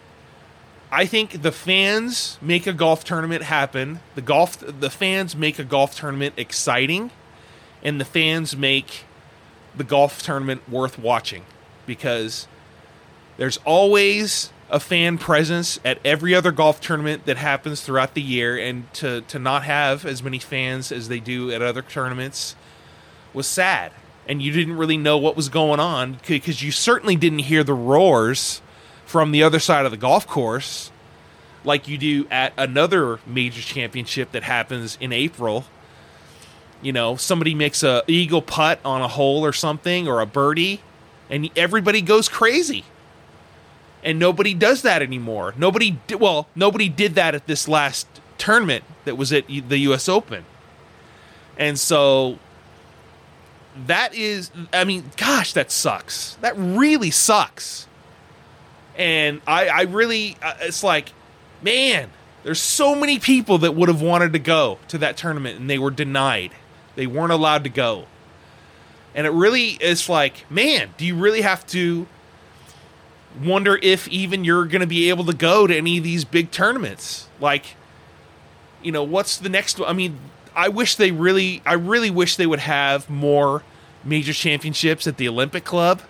I 0.90 1.06
think 1.06 1.42
the 1.42 1.52
fans 1.52 2.38
make 2.42 2.66
a 2.66 2.72
golf 2.72 3.04
tournament 3.04 3.44
happen. 3.44 4.00
The 4.16 4.22
golf 4.22 4.58
the 4.62 4.90
fans 4.90 5.36
make 5.36 5.60
a 5.60 5.66
golf 5.66 5.98
tournament 5.98 6.36
exciting 6.38 7.12
and 7.84 8.00
the 8.00 8.06
fans 8.06 8.56
make 8.56 9.04
the 9.76 9.84
golf 9.84 10.24
tournament 10.24 10.62
worth 10.70 10.98
watching 10.98 11.44
because 11.86 12.48
there's 13.36 13.58
always 13.66 14.54
a 14.70 14.80
fan 14.80 15.18
presence 15.18 15.78
at 15.84 16.00
every 16.06 16.34
other 16.34 16.54
golf 16.54 16.80
tournament 16.80 17.26
that 17.26 17.36
happens 17.36 17.82
throughout 17.82 18.14
the 18.14 18.22
year 18.22 18.58
and 18.58 18.94
to 18.94 19.24
to 19.24 19.38
not 19.38 19.64
have 19.64 20.06
as 20.06 20.24
many 20.24 20.40
fans 20.40 20.90
as 20.90 21.10
they 21.10 21.20
do 21.20 21.52
at 21.52 21.62
other 21.62 21.82
tournaments 21.82 22.56
was 23.34 23.48
sad 23.48 23.92
and 24.30 24.44
you 24.44 24.52
didn't 24.52 24.78
really 24.78 24.98
know 24.98 25.18
what 25.18 25.36
was 25.36 25.50
going 25.50 25.80
on 25.80 26.20
because 26.28 26.62
you 26.62 26.72
certainly 26.72 27.16
didn't 27.16 27.40
hear 27.40 27.64
the 27.64 27.74
roars 27.74 28.62
from 29.06 29.32
the 29.32 29.42
other 29.42 29.60
side 29.60 29.86
of 29.86 29.92
the 29.92 29.98
golf 29.98 30.28
course 30.28 30.92
like 31.64 31.88
you 31.88 31.98
do 31.98 32.28
at 32.30 32.54
another 32.58 33.20
major 33.26 33.62
championship 33.62 34.32
that 34.32 34.44
happens 34.44 34.98
in 35.02 35.12
April. 35.12 35.66
You 36.82 36.94
know, 36.94 37.16
somebody 37.16 37.56
makes 37.56 37.84
a 37.84 38.04
eagle 38.08 38.42
putt 38.42 38.80
on 38.86 39.02
a 39.02 39.08
hole 39.08 39.44
or 39.44 39.52
something 39.52 40.08
or 40.08 40.22
a 40.22 40.26
birdie 40.28 40.82
and 41.30 41.50
everybody 41.56 42.02
goes 42.02 42.30
crazy. 42.30 42.86
And 44.04 44.18
nobody 44.18 44.54
does 44.54 44.84
that 44.84 45.02
anymore. 45.02 45.54
Nobody 45.58 45.98
di- 46.08 46.16
well, 46.16 46.48
nobody 46.56 46.88
did 46.88 47.16
that 47.16 47.36
at 47.36 47.48
this 47.48 47.68
last 47.68 48.08
tournament 48.38 48.84
that 49.06 49.18
was 49.18 49.34
at 49.34 49.48
the 49.48 49.78
US 49.80 50.08
Open. 50.08 50.46
And 51.58 51.78
so 51.78 52.40
that 53.88 54.14
is 54.14 54.52
i 54.74 54.84
mean 54.84 55.04
gosh 55.18 55.54
that 55.54 55.72
sucks. 55.72 56.36
That 56.42 56.54
really 56.58 57.12
sucks. 57.12 57.88
And 58.96 59.42
i 59.48 59.68
i 59.68 59.82
really 59.84 60.38
uh, 60.42 60.56
it's 60.62 60.84
like 60.84 61.12
man 61.62 62.10
there's 62.44 62.62
so 62.62 62.96
many 62.96 63.20
people 63.20 63.58
that 63.60 63.76
would 63.76 63.90
have 63.90 64.02
wanted 64.02 64.34
to 64.34 64.40
go 64.40 64.80
to 64.88 64.98
that 65.00 65.18
tournament 65.18 65.60
and 65.60 65.70
they 65.70 65.78
were 65.78 65.92
denied. 65.92 66.52
They 66.96 67.06
weren't 67.06 67.34
allowed 67.34 67.66
to 67.66 67.70
go. 67.70 68.06
And 69.14 69.28
it 69.28 69.32
really 69.32 69.72
is 69.82 70.10
like 70.10 70.50
man 70.50 70.94
do 70.98 71.06
you 71.06 71.16
really 71.16 71.42
have 71.42 71.66
to 71.68 72.08
wonder 73.44 73.80
if 73.82 74.08
even 74.08 74.44
you're 74.44 74.66
going 74.66 74.82
to 74.82 74.88
be 74.88 75.10
able 75.10 75.26
to 75.26 75.34
go 75.34 75.68
to 75.68 75.76
any 75.76 75.98
of 75.98 76.04
these 76.04 76.26
big 76.26 76.52
tournaments? 76.52 77.28
Like 77.40 77.76
you 78.82 78.92
know 78.92 79.04
what's 79.04 79.36
the 79.38 79.50
next 79.50 79.80
i 79.82 79.92
mean 79.92 80.18
I 80.60 80.68
wish 80.68 80.96
they 80.96 81.12
really, 81.12 81.62
I 81.66 81.74
really 81.74 82.10
wish 82.10 82.36
they 82.36 82.46
would 82.46 82.60
have 82.60 83.10
more 83.10 83.64
major 84.04 84.34
championships 84.34 85.08
at 85.08 85.18
the 85.18 85.28
Olympic 85.28 85.64
Club. 85.64 86.02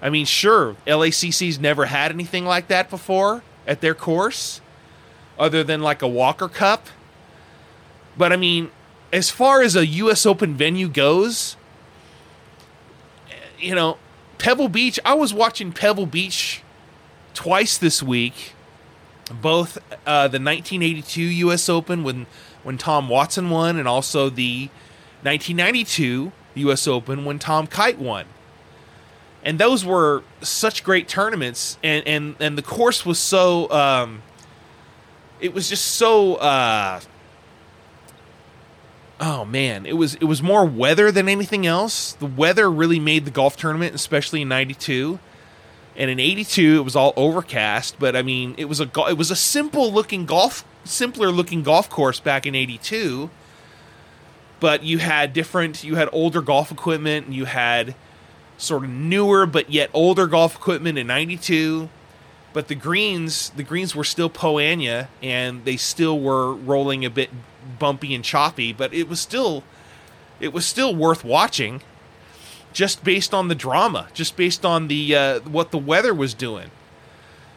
I 0.00 0.10
mean, 0.10 0.26
sure, 0.26 0.76
LACC's 0.86 1.58
never 1.60 1.86
had 1.86 2.10
anything 2.10 2.44
like 2.44 2.68
that 2.68 2.90
before 2.90 3.42
at 3.66 3.80
their 3.80 3.94
course, 3.94 4.60
other 5.38 5.62
than 5.62 5.80
like 5.80 6.02
a 6.02 6.08
Walker 6.08 6.48
Cup. 6.48 6.88
But 8.16 8.32
I 8.32 8.36
mean, 8.36 8.70
as 9.12 9.30
far 9.30 9.62
as 9.62 9.76
a 9.76 9.86
U.S. 9.86 10.26
Open 10.26 10.56
venue 10.56 10.88
goes, 10.88 11.56
you 13.60 13.74
know, 13.74 13.98
Pebble 14.38 14.68
Beach, 14.68 14.98
I 15.04 15.14
was 15.14 15.32
watching 15.32 15.72
Pebble 15.72 16.06
Beach 16.06 16.62
twice 17.32 17.78
this 17.78 18.02
week, 18.02 18.54
both 19.30 19.78
uh, 20.04 20.26
the 20.28 20.40
1982 20.40 21.22
U.S. 21.22 21.68
Open 21.68 22.02
when 22.02 22.26
when 22.64 22.78
Tom 22.78 23.08
Watson 23.08 23.50
won, 23.50 23.76
and 23.78 23.86
also 23.86 24.28
the 24.28 24.68
1992 25.22 26.32
U.S. 26.54 26.86
Open 26.86 27.24
when 27.24 27.38
Tom 27.38 27.66
Kite 27.66 27.98
won. 27.98 28.26
And 29.44 29.58
those 29.58 29.84
were 29.84 30.22
such 30.40 30.84
great 30.84 31.08
tournaments, 31.08 31.76
and 31.82 32.06
and 32.06 32.36
and 32.38 32.56
the 32.56 32.62
course 32.62 33.04
was 33.04 33.18
so. 33.18 33.70
Um, 33.70 34.22
it 35.40 35.52
was 35.52 35.68
just 35.68 35.84
so. 35.84 36.36
Uh, 36.36 37.00
oh 39.20 39.44
man, 39.44 39.84
it 39.84 39.94
was 39.94 40.14
it 40.14 40.24
was 40.24 40.42
more 40.42 40.64
weather 40.64 41.10
than 41.10 41.28
anything 41.28 41.66
else. 41.66 42.12
The 42.12 42.26
weather 42.26 42.70
really 42.70 43.00
made 43.00 43.24
the 43.24 43.32
golf 43.32 43.56
tournament, 43.56 43.96
especially 43.96 44.42
in 44.42 44.48
'92 44.48 45.18
and 45.96 46.10
in 46.10 46.18
82 46.18 46.78
it 46.78 46.84
was 46.84 46.96
all 46.96 47.12
overcast 47.16 47.96
but 47.98 48.16
i 48.16 48.22
mean 48.22 48.54
it 48.56 48.66
was 48.66 48.80
a 48.80 48.90
it 49.08 49.18
was 49.18 49.30
a 49.30 49.36
simple 49.36 49.92
looking 49.92 50.26
golf 50.26 50.64
simpler 50.84 51.30
looking 51.30 51.62
golf 51.62 51.90
course 51.90 52.20
back 52.20 52.46
in 52.46 52.54
82 52.54 53.30
but 54.62 54.84
you 54.84 54.98
had 54.98 55.32
different 55.32 55.82
you 55.82 55.96
had 55.96 56.08
older 56.12 56.40
golf 56.40 56.70
equipment 56.70 57.26
and 57.26 57.34
you 57.34 57.46
had 57.46 57.96
sort 58.56 58.84
of 58.84 58.90
newer 58.90 59.44
but 59.44 59.68
yet 59.68 59.90
older 59.92 60.28
golf 60.28 60.54
equipment 60.54 60.96
in 60.96 61.08
92 61.08 61.88
but 62.52 62.68
the 62.68 62.76
greens 62.76 63.50
the 63.50 63.64
greens 63.64 63.96
were 63.96 64.04
still 64.04 64.30
Poa 64.30 64.62
annua 64.62 65.08
and 65.20 65.64
they 65.64 65.76
still 65.76 66.20
were 66.20 66.54
rolling 66.54 67.04
a 67.04 67.10
bit 67.10 67.30
bumpy 67.80 68.14
and 68.14 68.24
choppy 68.24 68.72
but 68.72 68.94
it 68.94 69.08
was 69.08 69.18
still 69.18 69.64
it 70.38 70.52
was 70.52 70.64
still 70.64 70.94
worth 70.94 71.24
watching 71.24 71.82
just 72.72 73.04
based 73.04 73.34
on 73.34 73.48
the 73.48 73.54
drama, 73.54 74.08
just 74.14 74.36
based 74.36 74.64
on 74.64 74.88
the 74.88 75.14
uh, 75.14 75.40
what 75.40 75.70
the 75.70 75.78
weather 75.78 76.14
was 76.14 76.34
doing. 76.34 76.70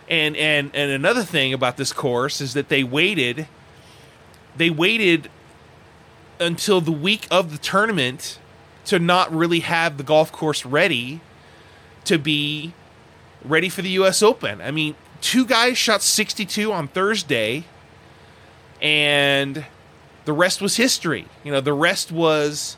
And 0.08 0.36
and 0.36 0.72
and 0.74 0.92
another 0.92 1.24
thing 1.24 1.54
about 1.54 1.78
this 1.78 1.92
course 1.94 2.42
is 2.42 2.54
that 2.54 2.70
they 2.70 2.84
waited 2.84 3.48
they 4.58 4.70
waited 4.70 5.30
until 6.40 6.82
the 6.82 6.92
week 6.92 7.28
of 7.32 7.52
the 7.52 7.58
tournament 7.58 8.40
to 8.86 9.00
not 9.00 9.34
really 9.34 9.62
have 9.62 9.98
the 9.98 10.04
golf 10.04 10.32
course 10.32 10.66
ready 10.66 11.22
to 12.04 12.18
be 12.18 12.74
ready 13.44 13.70
for 13.70 13.82
the 13.82 13.90
US 13.90 14.22
Open. 14.22 14.62
I 14.62 14.72
mean, 14.72 14.96
two 15.22 15.46
guys 15.46 15.78
shot 15.78 16.02
62 16.02 16.72
on 16.72 16.88
Thursday 16.88 17.66
and 18.82 19.66
the 20.26 20.34
rest 20.34 20.62
was 20.62 20.78
history. 20.78 21.28
You 21.44 21.52
know, 21.52 21.62
the 21.62 21.74
rest 21.74 22.12
was 22.12 22.78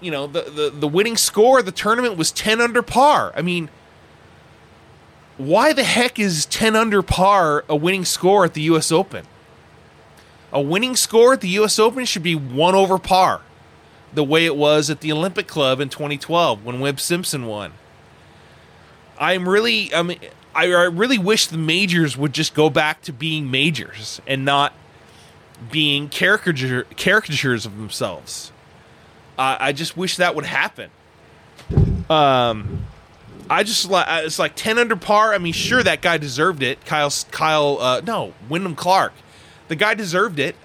you 0.00 0.10
know, 0.10 0.26
the, 0.26 0.42
the, 0.42 0.70
the 0.70 0.88
winning 0.88 1.16
score 1.16 1.60
of 1.60 1.64
the 1.64 1.72
tournament 1.72 2.16
was 2.16 2.32
10 2.32 2.60
under 2.60 2.82
par. 2.82 3.32
I 3.36 3.42
mean, 3.42 3.70
why 5.38 5.72
the 5.72 5.84
heck 5.84 6.18
is 6.18 6.44
10 6.46 6.74
under 6.74 7.02
par 7.02 7.64
a 7.68 7.76
winning 7.76 8.04
score 8.04 8.44
at 8.44 8.54
the 8.54 8.62
US 8.62 8.90
Open? 8.90 9.24
A 10.52 10.60
winning 10.60 10.96
score 10.96 11.32
at 11.32 11.40
the 11.40 11.48
US 11.60 11.78
Open 11.78 12.04
should 12.04 12.22
be 12.22 12.34
1 12.34 12.74
over 12.74 12.98
par, 12.98 13.40
the 14.12 14.24
way 14.24 14.44
it 14.44 14.56
was 14.56 14.90
at 14.90 15.00
the 15.00 15.12
Olympic 15.12 15.46
Club 15.46 15.80
in 15.80 15.88
2012 15.88 16.64
when 16.64 16.80
Webb 16.80 17.00
Simpson 17.00 17.46
won. 17.46 17.72
I'm 19.18 19.48
really 19.48 19.94
I 19.94 20.02
mean 20.02 20.18
I, 20.54 20.66
I 20.66 20.84
really 20.84 21.18
wish 21.18 21.46
the 21.46 21.58
majors 21.58 22.16
would 22.16 22.32
just 22.32 22.54
go 22.54 22.68
back 22.68 23.02
to 23.02 23.12
being 23.12 23.50
majors 23.50 24.20
and 24.26 24.44
not 24.44 24.72
being 25.70 26.08
caricature, 26.08 26.84
caricatures 26.96 27.64
of 27.64 27.76
themselves. 27.76 28.52
I 29.38 29.72
just 29.72 29.96
wish 29.96 30.18
that 30.18 30.36
would 30.36 30.44
happen. 30.44 30.90
Um, 32.08 32.84
I 33.50 33.64
just 33.64 33.90
like 33.90 34.06
it's 34.24 34.38
like 34.38 34.54
ten 34.54 34.78
under 34.78 34.94
par. 34.94 35.34
I 35.34 35.38
mean, 35.38 35.52
sure 35.52 35.82
that 35.82 36.00
guy 36.00 36.16
deserved 36.16 36.62
it. 36.62 36.84
Kyle, 36.84 37.12
Kyle, 37.30 37.78
uh, 37.80 38.00
no, 38.06 38.34
Wyndham 38.48 38.76
Clark, 38.76 39.12
the 39.68 39.76
guy 39.76 39.94
deserved 39.94 40.38
it. 40.38 40.56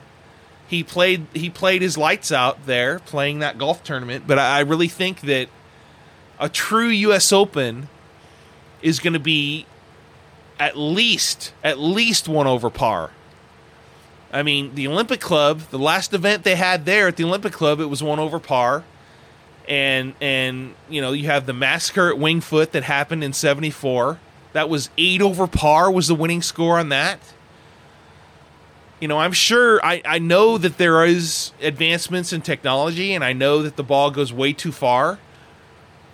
He 0.67 0.83
played 0.83 1.27
he 1.33 1.49
played 1.49 1.81
his 1.81 1.97
lights 1.97 2.31
out 2.31 2.65
there 2.65 2.99
playing 2.99 3.39
that 3.39 3.57
golf 3.57 3.83
tournament. 3.83 4.25
But 4.27 4.37
I, 4.37 4.59
really 4.59 4.89
think 4.89 5.21
that 5.21 5.47
a 6.39 6.49
true 6.49 6.89
U.S. 6.89 7.31
Open 7.31 7.87
is 8.81 8.99
going 8.99 9.13
to 9.13 9.19
be 9.19 9.65
at 10.59 10.77
least 10.77 11.53
at 11.63 11.79
least 11.79 12.27
one 12.27 12.47
over 12.47 12.69
par. 12.69 13.11
I 14.31 14.43
mean, 14.43 14.75
the 14.75 14.87
Olympic 14.87 15.21
Club, 15.21 15.61
the 15.71 15.79
last 15.79 16.13
event 16.13 16.43
they 16.43 16.55
had 16.55 16.85
there 16.85 17.07
at 17.07 17.15
the 17.15 17.23
Olympic 17.23 17.53
Club, 17.53 17.79
it 17.79 17.85
was 17.85 18.03
one 18.03 18.19
over 18.19 18.39
par. 18.39 18.83
And 19.69 20.15
and 20.19 20.75
you 20.89 21.01
know, 21.01 21.13
you 21.13 21.27
have 21.27 21.45
the 21.45 21.53
massacre 21.53 22.09
at 22.09 22.17
Winged 22.17 22.43
Foot 22.43 22.73
that 22.73 22.83
happened 22.83 23.23
in 23.23 23.31
74. 23.31 24.19
That 24.51 24.69
was 24.69 24.89
8 24.97 25.21
over 25.21 25.47
par 25.47 25.89
was 25.91 26.07
the 26.07 26.15
winning 26.15 26.41
score 26.41 26.77
on 26.77 26.89
that. 26.89 27.19
You 28.99 29.07
know, 29.07 29.19
I'm 29.19 29.31
sure 29.31 29.83
I, 29.85 30.01
I 30.05 30.19
know 30.19 30.57
that 30.57 30.77
there 30.77 31.05
is 31.05 31.51
advancements 31.61 32.33
in 32.33 32.41
technology 32.41 33.13
and 33.13 33.23
I 33.23 33.33
know 33.33 33.61
that 33.61 33.75
the 33.75 33.83
ball 33.83 34.09
goes 34.09 34.33
way 34.33 34.53
too 34.53 34.71
far. 34.71 35.19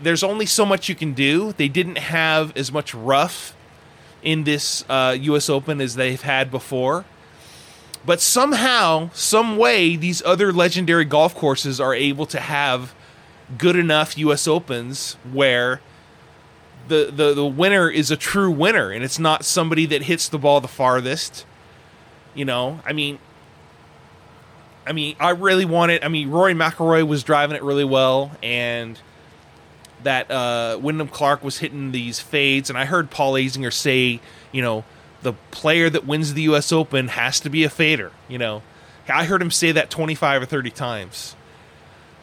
There's 0.02 0.24
only 0.24 0.46
so 0.46 0.66
much 0.66 0.90
you 0.90 0.96
can 0.96 1.14
do. 1.14 1.54
They 1.54 1.70
didn't 1.70 1.98
have 1.98 2.56
as 2.58 2.72
much 2.72 2.94
rough 2.94 3.56
in 4.22 4.44
this 4.44 4.84
uh, 4.90 5.16
U.S. 5.20 5.50
Open 5.50 5.80
as 5.80 5.96
they've 5.96 6.22
had 6.22 6.52
before 6.52 7.06
but 8.06 8.20
somehow, 8.20 9.10
some 9.14 9.58
way, 9.58 9.96
these 9.96 10.22
other 10.24 10.52
legendary 10.52 11.06
golf 11.06 11.34
courses 11.34 11.80
are 11.80 11.94
able 11.94 12.26
to 12.28 12.40
have 12.40 12.94
good 13.58 13.76
enough 13.76 14.18
U.S. 14.18 14.48
Opens 14.48 15.14
where 15.32 15.80
the, 16.90 17.12
the, 17.16 17.34
the 17.34 17.46
winner 17.46 17.90
is 17.90 18.12
a 18.12 18.18
true 18.18 18.52
winner 18.52 18.92
and 18.92 19.04
it's 19.04 19.20
not 19.20 19.46
somebody 19.46 19.86
that 19.86 20.04
hits 20.04 20.28
the 20.28 20.38
ball 20.38 20.60
the 20.60 20.68
farthest. 20.68 21.46
You 22.34 22.46
know, 22.46 22.80
I 22.86 22.94
mean, 22.94 23.20
I 24.86 24.92
mean, 24.92 25.16
I 25.20 25.32
really 25.32 25.66
wanted. 25.66 26.04
I 26.04 26.08
mean, 26.08 26.30
Rory 26.30 26.54
McIlroy 26.54 27.08
was 27.08 27.24
driving 27.24 27.56
it 27.56 27.64
really 27.64 27.86
well, 27.86 28.32
and 28.42 29.00
that 30.04 30.30
uh, 30.30 30.78
Wyndham 30.82 31.08
Clark 31.08 31.44
was 31.44 31.60
hitting 31.60 31.92
these 31.92 32.20
fades. 32.20 32.70
And 32.70 32.78
I 32.78 32.86
heard 32.86 33.10
Paul 33.10 33.34
Azinger 33.34 33.72
say, 33.72 34.20
you 34.52 34.62
know, 34.62 34.84
the 35.22 35.34
player 35.52 35.90
that 35.90 36.06
wins 36.06 36.34
the 36.34 36.44
U.S. 36.44 36.72
Open 36.72 37.08
has 37.10 37.40
to 37.42 37.50
be 37.50 37.64
a 37.64 37.70
fader. 37.70 38.12
You 38.28 38.38
know, 38.38 38.62
I 39.08 39.26
heard 39.26 39.42
him 39.42 39.52
say 39.52 39.72
that 39.72 39.90
25 39.90 40.44
or 40.44 40.46
30 40.46 40.70
times. 40.72 41.36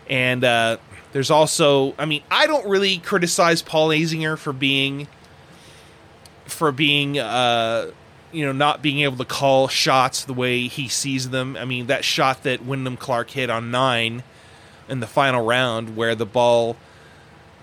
And 0.09 0.45
uh, 0.45 0.79
there's 1.13 1.31
also, 1.31 1.95
I 1.99 2.05
mean, 2.05 2.23
I 2.31 2.47
don't 2.47 2.69
really 2.69 2.99
criticize 2.99 3.63
Paul 3.63 3.89
Azinger 3.89 4.37
for 4.37 4.53
being, 4.53 5.09
for 6.47 6.73
being, 6.73 7.19
uh, 7.19 7.93
you 8.33 8.45
know, 8.45 8.53
not 8.53 8.83
being 8.83 9.01
able 9.01 9.17
to 9.17 9.25
call 9.25 9.69
shots 9.69 10.25
the 10.25 10.35
way 10.35 10.69
he 10.69 10.89
sees 10.89 11.31
them. 11.31 11.57
I 11.57 11.65
mean, 11.65 11.87
that 11.87 12.05
shot 12.05 12.43
that 12.45 12.65
Wyndham 12.65 12.97
Clark 12.97 13.31
hit 13.31 13.51
on 13.51 13.71
nine 13.71 14.23
in 14.89 15.01
the 15.01 15.07
final 15.07 15.45
round, 15.45 15.97
where 15.97 16.15
the 16.15 16.27
ball 16.27 16.77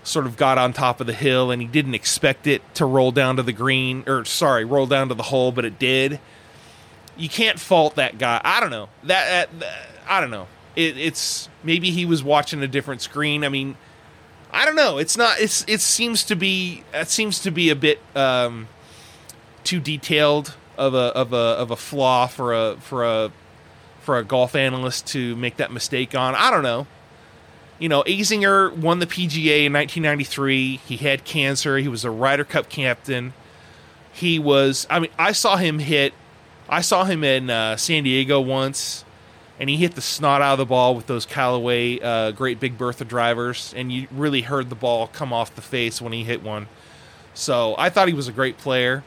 sort 0.02 0.26
of 0.26 0.36
got 0.36 0.58
on 0.58 0.72
top 0.72 1.00
of 1.00 1.06
the 1.06 1.12
hill 1.12 1.50
and 1.50 1.60
he 1.60 1.68
didn't 1.68 1.94
expect 1.94 2.46
it 2.46 2.62
to 2.74 2.86
roll 2.86 3.12
down 3.12 3.36
to 3.36 3.42
the 3.42 3.52
green 3.52 4.04
or 4.06 4.24
sorry, 4.24 4.64
roll 4.64 4.86
down 4.86 5.08
to 5.08 5.14
the 5.14 5.24
hole, 5.24 5.52
but 5.52 5.64
it 5.64 5.78
did. 5.78 6.18
You 7.16 7.28
can't 7.28 7.58
fault 7.58 7.96
that 7.96 8.18
guy. 8.18 8.40
I 8.44 8.60
don't 8.60 8.70
know. 8.70 8.88
That, 9.04 9.50
that, 9.50 9.60
that 9.60 9.78
I 10.08 10.20
don't 10.20 10.30
know. 10.30 10.46
It, 10.76 10.96
it's 10.96 11.48
maybe 11.62 11.90
he 11.90 12.04
was 12.04 12.22
watching 12.22 12.62
a 12.62 12.68
different 12.68 13.02
screen. 13.02 13.44
I 13.44 13.48
mean, 13.48 13.76
I 14.50 14.64
don't 14.64 14.76
know. 14.76 14.98
It's 14.98 15.16
not. 15.16 15.40
It's 15.40 15.64
it 15.68 15.80
seems 15.80 16.24
to 16.24 16.36
be. 16.36 16.84
It 16.94 17.08
seems 17.08 17.40
to 17.40 17.50
be 17.50 17.70
a 17.70 17.76
bit 17.76 18.00
um, 18.14 18.68
too 19.68 19.80
detailed 19.80 20.54
of 20.76 20.94
a 20.94 21.12
of 21.14 21.32
a 21.32 21.36
of 21.36 21.70
a 21.70 21.76
flaw 21.76 22.26
for 22.26 22.54
a 22.54 22.76
for 22.80 23.04
a 23.04 23.30
for 24.00 24.18
a 24.18 24.24
golf 24.24 24.54
analyst 24.54 25.06
to 25.08 25.36
make 25.36 25.56
that 25.58 25.72
mistake 25.72 26.14
on. 26.14 26.34
I 26.34 26.50
don't 26.50 26.62
know 26.62 26.86
you 27.78 27.88
know, 27.88 28.02
Azinger 28.02 28.76
won 28.76 28.98
the 28.98 29.06
PGA 29.06 29.66
in 29.66 29.72
1993. 29.72 30.80
He 30.84 30.96
had 30.96 31.24
cancer. 31.24 31.78
He 31.78 31.88
was 31.88 32.04
a 32.04 32.10
Ryder 32.10 32.44
Cup 32.44 32.68
captain. 32.68 33.32
He 34.12 34.38
was, 34.38 34.86
I 34.90 34.98
mean, 34.98 35.10
I 35.18 35.32
saw 35.32 35.56
him 35.56 35.78
hit, 35.78 36.12
I 36.68 36.80
saw 36.80 37.04
him 37.04 37.22
in 37.22 37.50
uh, 37.50 37.76
San 37.76 38.02
Diego 38.02 38.40
once, 38.40 39.04
and 39.60 39.70
he 39.70 39.76
hit 39.76 39.94
the 39.94 40.00
snot 40.00 40.42
out 40.42 40.54
of 40.54 40.58
the 40.58 40.66
ball 40.66 40.96
with 40.96 41.06
those 41.06 41.24
Callaway 41.24 42.00
uh, 42.00 42.32
Great 42.32 42.58
Big 42.58 42.76
Bertha 42.76 43.04
drivers, 43.04 43.72
and 43.76 43.92
you 43.92 44.08
really 44.10 44.42
heard 44.42 44.70
the 44.70 44.74
ball 44.74 45.06
come 45.06 45.32
off 45.32 45.54
the 45.54 45.62
face 45.62 46.02
when 46.02 46.12
he 46.12 46.24
hit 46.24 46.42
one. 46.42 46.66
So 47.32 47.76
I 47.78 47.90
thought 47.90 48.08
he 48.08 48.14
was 48.14 48.26
a 48.26 48.32
great 48.32 48.58
player. 48.58 49.04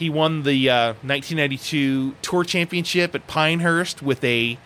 He 0.00 0.10
won 0.10 0.42
the 0.42 0.68
uh, 0.68 0.86
1992 1.02 2.16
Tour 2.22 2.42
Championship 2.42 3.14
at 3.14 3.26
Pinehurst 3.26 4.02
with 4.02 4.24
a 4.24 4.58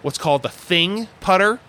what's 0.00 0.16
called 0.16 0.42
the 0.42 0.48
Thing 0.48 1.08
putter 1.20 1.60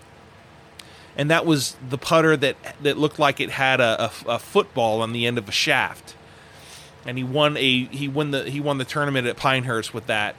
and 1.18 1.28
that 1.32 1.44
was 1.44 1.76
the 1.86 1.98
putter 1.98 2.36
that 2.36 2.56
that 2.80 2.96
looked 2.96 3.18
like 3.18 3.40
it 3.40 3.50
had 3.50 3.80
a, 3.80 4.04
a, 4.04 4.34
a, 4.34 4.38
football 4.38 5.02
on 5.02 5.12
the 5.12 5.26
end 5.26 5.36
of 5.36 5.48
a 5.48 5.52
shaft. 5.52 6.14
And 7.04 7.18
he 7.18 7.24
won 7.24 7.56
a 7.56 7.84
he 7.86 8.06
won 8.06 8.30
the 8.30 8.48
he 8.48 8.60
won 8.60 8.78
the 8.78 8.84
tournament 8.84 9.26
at 9.26 9.36
Pinehurst 9.36 9.92
with 9.92 10.06
that. 10.06 10.36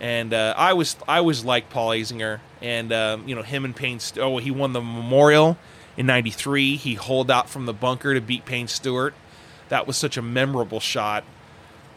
And 0.00 0.34
uh, 0.34 0.54
I 0.56 0.72
was 0.72 0.96
I 1.06 1.20
was 1.20 1.44
like 1.44 1.70
Paul 1.70 1.90
Azinger, 1.90 2.40
and 2.60 2.92
um, 2.92 3.28
you 3.28 3.36
know 3.36 3.42
him 3.42 3.64
and 3.64 3.76
Payne. 3.76 4.00
St- 4.00 4.22
oh, 4.22 4.38
he 4.38 4.50
won 4.50 4.72
the 4.72 4.80
Memorial 4.80 5.56
in 5.96 6.06
'93. 6.06 6.76
He 6.76 6.94
holed 6.94 7.30
out 7.30 7.48
from 7.48 7.66
the 7.66 7.72
bunker 7.72 8.12
to 8.12 8.20
beat 8.20 8.44
Payne 8.44 8.66
Stewart. 8.66 9.14
That 9.68 9.86
was 9.86 9.96
such 9.96 10.16
a 10.16 10.22
memorable 10.22 10.80
shot 10.80 11.22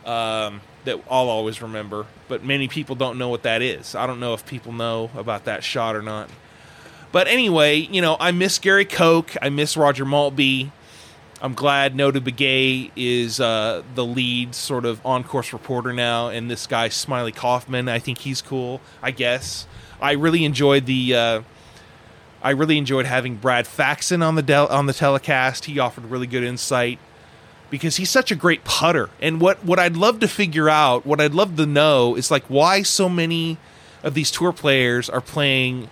um, 0.06 0.62
that 0.86 1.00
I'll 1.10 1.30
always 1.30 1.62
remember. 1.62 2.06
But 2.28 2.44
many 2.44 2.68
people 2.68 2.96
don't 2.96 3.18
know 3.18 3.30
what 3.30 3.44
that 3.44 3.62
is. 3.62 3.96
I 3.96 4.08
don't 4.08 4.20
know 4.20 4.34
if 4.34 4.46
people 4.46 4.72
know 4.72 5.10
about 5.16 5.46
that 5.46 5.64
shot 5.64 5.96
or 5.96 6.02
not. 6.02 6.30
But 7.12 7.28
anyway, 7.28 7.78
you 7.78 8.02
know, 8.02 8.18
I 8.20 8.32
miss 8.32 8.60
Gary 8.60 8.86
Koch. 8.86 9.36
I 9.42 9.50
miss 9.50 9.78
Roger 9.78 10.06
Maltby. 10.06 10.72
I'm 11.42 11.54
glad 11.54 11.96
Notah 11.96 12.20
Begay 12.20 12.92
is 12.96 13.40
uh, 13.40 13.84
the 13.94 14.06
lead 14.06 14.56
sort 14.56 14.86
of 14.86 15.06
on 15.06 15.24
course 15.24 15.54
reporter 15.54 15.94
now, 15.94 16.30
and 16.30 16.50
this 16.50 16.66
guy 16.66 16.90
Smiley 16.90 17.32
Kaufman. 17.32 17.88
I 17.88 18.00
think 18.00 18.20
he's 18.20 18.42
cool. 18.42 18.82
I 19.02 19.12
guess 19.12 19.68
I 20.02 20.14
really 20.14 20.46
enjoyed 20.46 20.86
the. 20.86 21.16
Uh, 21.16 21.42
I 22.42 22.52
really 22.52 22.78
enjoyed 22.78 23.06
having 23.06 23.36
Brad 23.36 23.66
Faxon 23.66 24.22
on 24.22 24.36
the 24.36 24.42
del- 24.42 24.68
on 24.68 24.86
the 24.86 24.94
telecast. 24.94 25.66
He 25.66 25.80
offered 25.80 26.06
really 26.06 26.28
good 26.28 26.44
insight 26.44 27.00
because 27.70 27.98
he's 27.98 28.10
such 28.10 28.32
a 28.32 28.36
great 28.36 28.64
putter. 28.64 29.10
And 29.22 29.42
what 29.42 29.64
what 29.64 29.80
I'd 29.80 29.98
love 29.98 30.20
to 30.22 30.28
figure 30.28 30.70
out, 30.70 31.06
what 31.06 31.20
I'd 31.20 31.34
love 31.34 31.56
to 31.58 31.66
know, 31.66 32.16
is 32.16 32.32
like 32.32 32.46
why 32.46 32.84
so 32.84 33.10
many 33.10 33.58
of 34.04 34.14
these 34.14 34.32
tour 34.32 34.52
players 34.54 35.10
are 35.10 35.22
playing 35.22 35.90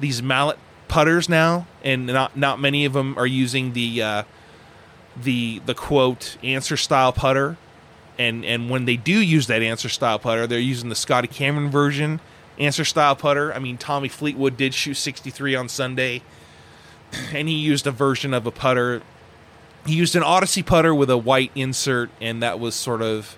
these 0.00 0.22
mallet 0.22 0.58
putters 0.88 1.28
now, 1.28 1.66
and 1.82 2.06
not 2.06 2.36
not 2.36 2.60
many 2.60 2.84
of 2.84 2.92
them 2.92 3.16
are 3.18 3.26
using 3.26 3.72
the. 3.72 4.02
Uh, 4.02 4.22
the 5.16 5.60
the 5.66 5.74
quote 5.74 6.36
Anser 6.42 6.78
style 6.78 7.12
putter 7.12 7.56
and 8.18 8.44
and 8.44 8.70
when 8.70 8.84
they 8.84 8.96
do 8.96 9.20
use 9.20 9.46
that 9.46 9.62
Anser 9.62 9.90
style 9.90 10.18
putter 10.18 10.46
they're 10.46 10.58
using 10.58 10.88
the 10.88 10.94
Scotty 10.94 11.28
Cameron 11.28 11.70
version 11.70 12.20
Anser 12.58 12.86
style 12.86 13.16
putter 13.16 13.52
I 13.52 13.58
mean 13.58 13.76
Tommy 13.76 14.08
Fleetwood 14.08 14.56
did 14.56 14.74
shoot 14.74 14.94
63 14.94 15.54
on 15.54 15.68
Sunday 15.68 16.22
and 17.32 17.48
he 17.48 17.54
used 17.54 17.86
a 17.86 17.90
version 17.90 18.32
of 18.32 18.46
a 18.46 18.50
putter 18.50 19.02
he 19.86 19.94
used 19.94 20.14
an 20.16 20.22
Odyssey 20.22 20.62
putter 20.62 20.94
with 20.94 21.10
a 21.10 21.18
white 21.18 21.50
insert 21.54 22.10
and 22.20 22.42
that 22.42 22.60
was 22.60 22.74
sort 22.74 23.02
of 23.02 23.36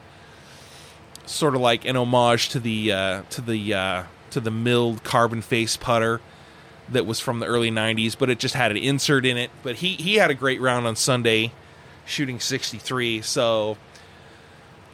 sort 1.27 1.55
of 1.55 1.61
like 1.61 1.85
an 1.85 1.97
homage 1.97 2.51
to 2.51 2.61
the 2.61 2.93
uh, 2.93 3.23
to 3.31 3.41
the 3.41 3.75
uh, 3.75 4.03
to 4.31 4.41
the 4.41 4.51
milled 4.51 5.05
carbon 5.05 5.43
face 5.43 5.77
putter 5.77 6.21
that 6.89 7.07
was 7.07 7.19
from 7.19 7.41
the 7.41 7.47
early 7.47 7.71
90s 7.71 8.15
but 8.19 8.29
it 8.29 8.39
just 8.39 8.55
had 8.55 8.71
an 8.71 8.77
insert 8.77 9.25
in 9.25 9.39
it 9.39 9.51
but 9.63 9.77
he 9.77 9.95
he 9.95 10.17
had 10.17 10.31
a 10.31 10.35
great 10.35 10.61
round 10.61 10.87
on 10.87 10.95
Sunday 10.95 11.51
shooting 12.07 12.41
63. 12.41 13.23
So, 13.23 13.77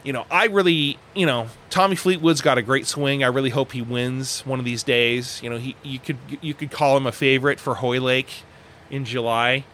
you 0.03 0.13
know, 0.13 0.25
I 0.31 0.45
really, 0.47 0.97
you 1.13 1.25
know, 1.25 1.47
Tommy 1.69 1.95
Fleetwood's 1.95 2.41
got 2.41 2.57
a 2.57 2.61
great 2.61 2.87
swing. 2.87 3.23
I 3.23 3.27
really 3.27 3.49
hope 3.49 3.71
he 3.71 3.81
wins 3.81 4.41
one 4.45 4.59
of 4.59 4.65
these 4.65 4.83
days. 4.83 5.41
You 5.43 5.49
know, 5.49 5.57
he 5.57 5.75
you 5.83 5.99
could 5.99 6.17
you 6.41 6.53
could 6.53 6.71
call 6.71 6.97
him 6.97 7.05
a 7.05 7.11
favorite 7.11 7.59
for 7.59 7.75
Hoylake 7.75 8.43
in 8.89 9.05
July. 9.05 9.65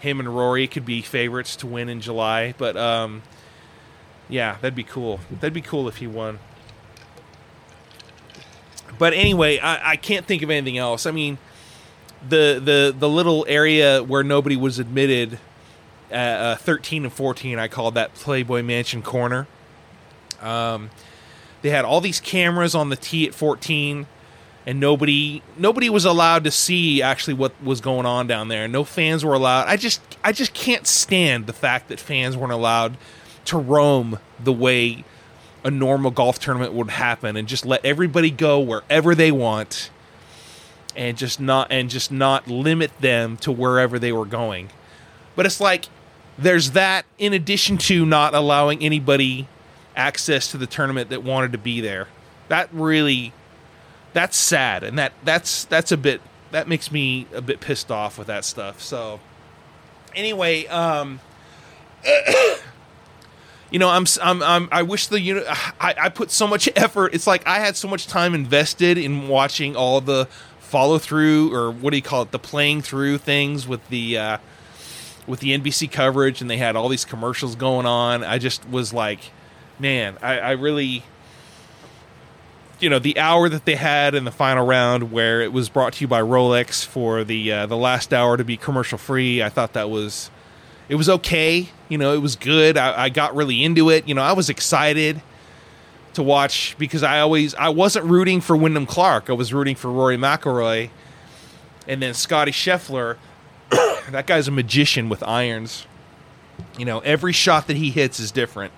Him 0.00 0.20
and 0.20 0.34
Rory 0.34 0.66
could 0.66 0.84
be 0.84 1.02
favorites 1.02 1.56
to 1.56 1.66
win 1.66 1.88
in 1.88 2.00
July, 2.00 2.54
but 2.58 2.76
um 2.76 3.22
yeah, 4.28 4.56
that'd 4.60 4.74
be 4.74 4.84
cool. 4.84 5.20
That'd 5.30 5.54
be 5.54 5.62
cool 5.62 5.88
if 5.88 5.96
he 5.96 6.06
won. 6.06 6.38
But 8.98 9.14
anyway, 9.14 9.58
I, 9.58 9.92
I 9.92 9.96
can't 9.96 10.26
think 10.26 10.42
of 10.42 10.50
anything 10.50 10.76
else. 10.76 11.06
I 11.06 11.10
mean, 11.10 11.38
the 12.26 12.60
the 12.62 12.94
the 12.96 13.08
little 13.08 13.46
area 13.48 14.02
where 14.02 14.22
nobody 14.22 14.56
was 14.56 14.78
admitted 14.78 15.38
uh, 16.10 16.14
uh, 16.14 16.56
13 16.56 17.04
and 17.04 17.12
14, 17.12 17.58
I 17.58 17.68
called 17.68 17.94
that 17.94 18.14
Playboy 18.14 18.62
Mansion 18.62 19.02
corner. 19.02 19.46
Um, 20.40 20.90
they 21.62 21.70
had 21.70 21.84
all 21.84 22.00
these 22.00 22.20
cameras 22.20 22.74
on 22.74 22.88
the 22.88 22.96
tee 22.96 23.26
at 23.26 23.34
14, 23.34 24.06
and 24.68 24.78
nobody 24.78 25.42
nobody 25.56 25.88
was 25.88 26.04
allowed 26.04 26.44
to 26.44 26.50
see 26.50 27.00
actually 27.00 27.32
what 27.32 27.54
was 27.62 27.80
going 27.80 28.04
on 28.04 28.26
down 28.26 28.48
there. 28.48 28.68
No 28.68 28.84
fans 28.84 29.24
were 29.24 29.32
allowed. 29.32 29.66
I 29.66 29.78
just 29.78 30.02
I 30.22 30.32
just 30.32 30.52
can't 30.52 30.86
stand 30.86 31.46
the 31.46 31.54
fact 31.54 31.88
that 31.88 31.98
fans 31.98 32.36
weren't 32.36 32.52
allowed 32.52 32.98
to 33.46 33.56
roam 33.56 34.18
the 34.38 34.52
way 34.52 35.06
a 35.64 35.70
normal 35.70 36.10
golf 36.10 36.38
tournament 36.38 36.74
would 36.74 36.90
happen, 36.90 37.34
and 37.34 37.48
just 37.48 37.64
let 37.64 37.82
everybody 37.82 38.30
go 38.30 38.60
wherever 38.60 39.14
they 39.14 39.32
want, 39.32 39.88
and 40.94 41.16
just 41.16 41.40
not 41.40 41.72
and 41.72 41.88
just 41.88 42.12
not 42.12 42.46
limit 42.46 42.90
them 43.00 43.38
to 43.38 43.50
wherever 43.50 43.98
they 43.98 44.12
were 44.12 44.26
going. 44.26 44.68
But 45.34 45.46
it's 45.46 45.62
like 45.62 45.86
there's 46.36 46.72
that 46.72 47.06
in 47.16 47.32
addition 47.32 47.78
to 47.78 48.04
not 48.04 48.34
allowing 48.34 48.82
anybody 48.82 49.48
access 49.96 50.50
to 50.50 50.58
the 50.58 50.66
tournament 50.66 51.08
that 51.08 51.24
wanted 51.24 51.52
to 51.52 51.58
be 51.58 51.80
there. 51.80 52.08
That 52.48 52.68
really 52.70 53.32
that's 54.18 54.36
sad 54.36 54.82
and 54.82 54.98
that 54.98 55.12
that's 55.22 55.64
that's 55.66 55.92
a 55.92 55.96
bit 55.96 56.20
that 56.50 56.66
makes 56.66 56.90
me 56.90 57.24
a 57.32 57.40
bit 57.40 57.60
pissed 57.60 57.88
off 57.92 58.18
with 58.18 58.26
that 58.26 58.44
stuff. 58.44 58.82
So 58.82 59.20
anyway, 60.12 60.66
um 60.66 61.20
you 63.70 63.78
know, 63.78 63.88
I'm, 63.88 64.06
I'm, 64.20 64.42
I'm, 64.42 64.68
i 64.72 64.82
wish 64.82 65.06
the 65.06 65.20
unit. 65.20 65.44
I, 65.80 65.94
I 65.96 66.08
put 66.08 66.32
so 66.32 66.48
much 66.48 66.68
effort. 66.76 67.14
It's 67.14 67.28
like 67.28 67.46
I 67.46 67.60
had 67.60 67.76
so 67.76 67.86
much 67.86 68.08
time 68.08 68.34
invested 68.34 68.98
in 68.98 69.28
watching 69.28 69.76
all 69.76 70.00
the 70.00 70.26
follow 70.58 70.98
through, 70.98 71.54
or 71.54 71.70
what 71.70 71.90
do 71.90 71.96
you 71.96 72.02
call 72.02 72.22
it, 72.22 72.32
the 72.32 72.40
playing 72.40 72.82
through 72.82 73.18
things 73.18 73.68
with 73.68 73.86
the 73.88 74.18
uh, 74.18 74.38
with 75.28 75.38
the 75.38 75.56
NBC 75.56 75.92
coverage 75.92 76.40
and 76.40 76.50
they 76.50 76.56
had 76.56 76.74
all 76.74 76.88
these 76.88 77.04
commercials 77.04 77.54
going 77.54 77.86
on. 77.86 78.24
I 78.24 78.38
just 78.38 78.68
was 78.68 78.92
like, 78.92 79.30
man, 79.78 80.18
I, 80.22 80.38
I 80.40 80.50
really, 80.52 81.04
you 82.80 82.88
know, 82.88 82.98
the 82.98 83.18
hour 83.18 83.48
that 83.48 83.64
they 83.64 83.74
had 83.74 84.14
in 84.14 84.24
the 84.24 84.30
final 84.30 84.66
round 84.66 85.10
where 85.10 85.40
it 85.40 85.52
was 85.52 85.68
brought 85.68 85.94
to 85.94 86.00
you 86.02 86.08
by 86.08 86.20
Rolex 86.20 86.84
for 86.84 87.24
the 87.24 87.52
uh, 87.52 87.66
the 87.66 87.76
last 87.76 88.12
hour 88.14 88.36
to 88.36 88.44
be 88.44 88.56
commercial 88.56 88.98
free. 88.98 89.42
I 89.42 89.48
thought 89.48 89.72
that 89.72 89.90
was 89.90 90.30
it 90.88 90.94
was 90.94 91.08
okay. 91.08 91.68
You 91.88 91.98
know, 91.98 92.14
it 92.14 92.22
was 92.22 92.36
good. 92.36 92.76
I, 92.76 93.04
I 93.04 93.08
got 93.08 93.34
really 93.34 93.64
into 93.64 93.90
it. 93.90 94.06
You 94.06 94.14
know, 94.14 94.22
I 94.22 94.32
was 94.32 94.48
excited 94.48 95.20
to 96.14 96.22
watch 96.22 96.76
because 96.78 97.02
I 97.02 97.20
always 97.20 97.54
I 97.54 97.68
wasn't 97.68 98.06
rooting 98.06 98.40
for 98.40 98.56
Wyndham 98.56 98.86
Clark. 98.86 99.28
I 99.30 99.34
was 99.34 99.52
rooting 99.52 99.76
for 99.76 99.90
Rory 99.90 100.16
McIlroy, 100.16 100.90
and 101.86 102.02
then 102.02 102.14
Scottie 102.14 102.52
Scheffler 102.52 103.16
that 104.10 104.26
guy's 104.26 104.48
a 104.48 104.50
magician 104.50 105.08
with 105.08 105.22
irons. 105.22 105.86
You 106.76 106.84
know, 106.84 107.00
every 107.00 107.32
shot 107.32 107.66
that 107.66 107.76
he 107.76 107.90
hits 107.90 108.18
is 108.18 108.32
different. 108.32 108.72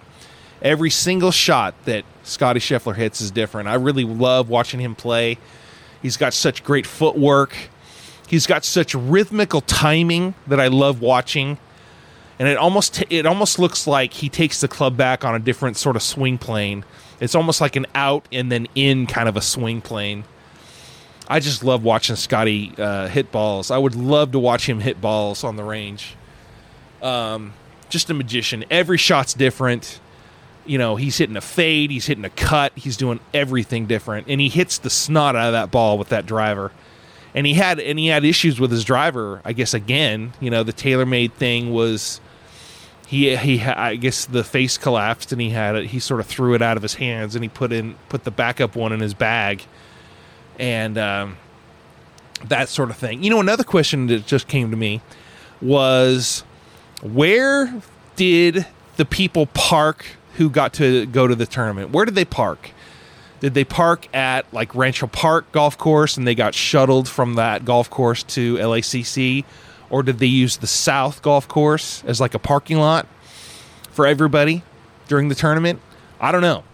Every 0.62 0.90
single 0.90 1.30
shot 1.30 1.74
that 1.86 2.04
Scottie 2.22 2.60
Scheffler 2.60 2.94
hits 2.94 3.20
is 3.20 3.30
different. 3.30 3.68
I 3.68 3.74
really 3.74 4.04
love 4.04 4.48
watching 4.48 4.80
him 4.80 4.94
play. 4.94 5.38
He's 6.02 6.16
got 6.16 6.34
such 6.34 6.62
great 6.64 6.86
footwork. 6.86 7.56
He's 8.26 8.46
got 8.46 8.64
such 8.64 8.94
rhythmical 8.94 9.60
timing 9.62 10.34
that 10.46 10.60
I 10.60 10.68
love 10.68 11.00
watching. 11.00 11.58
And 12.38 12.48
it 12.48 12.56
almost 12.56 13.02
it 13.10 13.26
almost 13.26 13.58
looks 13.58 13.86
like 13.86 14.14
he 14.14 14.28
takes 14.28 14.60
the 14.60 14.68
club 14.68 14.96
back 14.96 15.24
on 15.24 15.34
a 15.34 15.38
different 15.38 15.76
sort 15.76 15.96
of 15.96 16.02
swing 16.02 16.38
plane. 16.38 16.84
It's 17.20 17.34
almost 17.34 17.60
like 17.60 17.76
an 17.76 17.86
out 17.94 18.26
and 18.32 18.50
then 18.50 18.66
in 18.74 19.06
kind 19.06 19.28
of 19.28 19.36
a 19.36 19.42
swing 19.42 19.80
plane. 19.80 20.24
I 21.28 21.38
just 21.38 21.62
love 21.62 21.84
watching 21.84 22.16
Scottie 22.16 22.72
uh, 22.76 23.08
hit 23.08 23.30
balls. 23.30 23.70
I 23.70 23.78
would 23.78 23.94
love 23.94 24.32
to 24.32 24.38
watch 24.38 24.68
him 24.68 24.80
hit 24.80 25.00
balls 25.00 25.44
on 25.44 25.56
the 25.56 25.62
range. 25.62 26.16
Um, 27.02 27.52
just 27.88 28.10
a 28.10 28.14
magician. 28.14 28.64
Every 28.70 28.98
shot's 28.98 29.34
different. 29.34 30.00
You 30.66 30.78
know, 30.78 30.96
he's 30.96 31.18
hitting 31.18 31.36
a 31.36 31.40
fade, 31.40 31.90
he's 31.90 32.06
hitting 32.06 32.24
a 32.24 32.30
cut, 32.30 32.72
he's 32.76 32.96
doing 32.96 33.20
everything 33.32 33.86
different, 33.86 34.28
and 34.28 34.40
he 34.40 34.48
hits 34.48 34.78
the 34.78 34.90
snot 34.90 35.34
out 35.36 35.48
of 35.48 35.52
that 35.52 35.70
ball 35.70 35.98
with 35.98 36.10
that 36.10 36.26
driver. 36.26 36.72
And 37.34 37.46
he 37.46 37.54
had 37.54 37.78
and 37.78 37.98
he 37.98 38.08
had 38.08 38.24
issues 38.24 38.58
with 38.58 38.70
his 38.70 38.84
driver. 38.84 39.40
I 39.44 39.52
guess 39.52 39.72
again, 39.72 40.32
you 40.40 40.50
know, 40.50 40.62
the 40.62 40.72
TaylorMade 40.72 41.32
thing 41.32 41.72
was 41.72 42.20
he 43.06 43.36
he 43.36 43.62
I 43.62 43.96
guess 43.96 44.24
the 44.24 44.44
face 44.44 44.76
collapsed 44.76 45.32
and 45.32 45.40
he 45.40 45.50
had 45.50 45.76
it. 45.76 45.86
He 45.86 46.00
sort 46.00 46.20
of 46.20 46.26
threw 46.26 46.54
it 46.54 46.62
out 46.62 46.76
of 46.76 46.82
his 46.82 46.94
hands 46.94 47.34
and 47.34 47.44
he 47.44 47.48
put 47.48 47.72
in 47.72 47.96
put 48.08 48.24
the 48.24 48.30
backup 48.30 48.74
one 48.76 48.92
in 48.92 49.00
his 49.00 49.14
bag 49.14 49.64
and 50.60 50.98
um, 50.98 51.38
that 52.44 52.68
sort 52.68 52.90
of 52.90 52.96
thing. 52.96 53.22
You 53.24 53.30
know, 53.30 53.40
another 53.40 53.64
question 53.64 54.06
that 54.08 54.26
just 54.26 54.46
came 54.46 54.70
to 54.70 54.76
me 54.76 55.00
was 55.60 56.44
where 57.02 57.82
did 58.16 58.66
the 58.96 59.04
people 59.04 59.46
park 59.46 60.04
who 60.36 60.50
got 60.50 60.72
to 60.74 61.06
go 61.06 61.26
to 61.26 61.34
the 61.34 61.46
tournament? 61.46 61.90
Where 61.90 62.04
did 62.04 62.14
they 62.14 62.24
park? 62.24 62.70
Did 63.40 63.54
they 63.54 63.64
park 63.64 64.14
at 64.14 64.52
like 64.52 64.74
Rancho 64.74 65.06
Park 65.06 65.50
Golf 65.52 65.78
Course 65.78 66.16
and 66.16 66.26
they 66.26 66.34
got 66.34 66.54
shuttled 66.54 67.08
from 67.08 67.34
that 67.34 67.64
golf 67.64 67.88
course 67.88 68.22
to 68.24 68.56
LACC? 68.56 69.44
Or 69.88 70.02
did 70.02 70.18
they 70.18 70.26
use 70.26 70.58
the 70.58 70.66
South 70.66 71.22
Golf 71.22 71.48
Course 71.48 72.04
as 72.06 72.20
like 72.20 72.34
a 72.34 72.38
parking 72.38 72.78
lot 72.78 73.06
for 73.90 74.06
everybody 74.06 74.62
during 75.08 75.28
the 75.28 75.34
tournament? 75.34 75.80
I 76.20 76.32
don't 76.32 76.42
know 76.42 76.64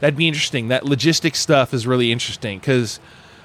that'd 0.00 0.16
be 0.16 0.26
interesting. 0.26 0.68
That 0.68 0.84
logistic 0.84 1.36
stuff 1.36 1.72
is 1.72 1.86
really 1.86 2.10
interesting 2.10 2.58
because 2.58 2.98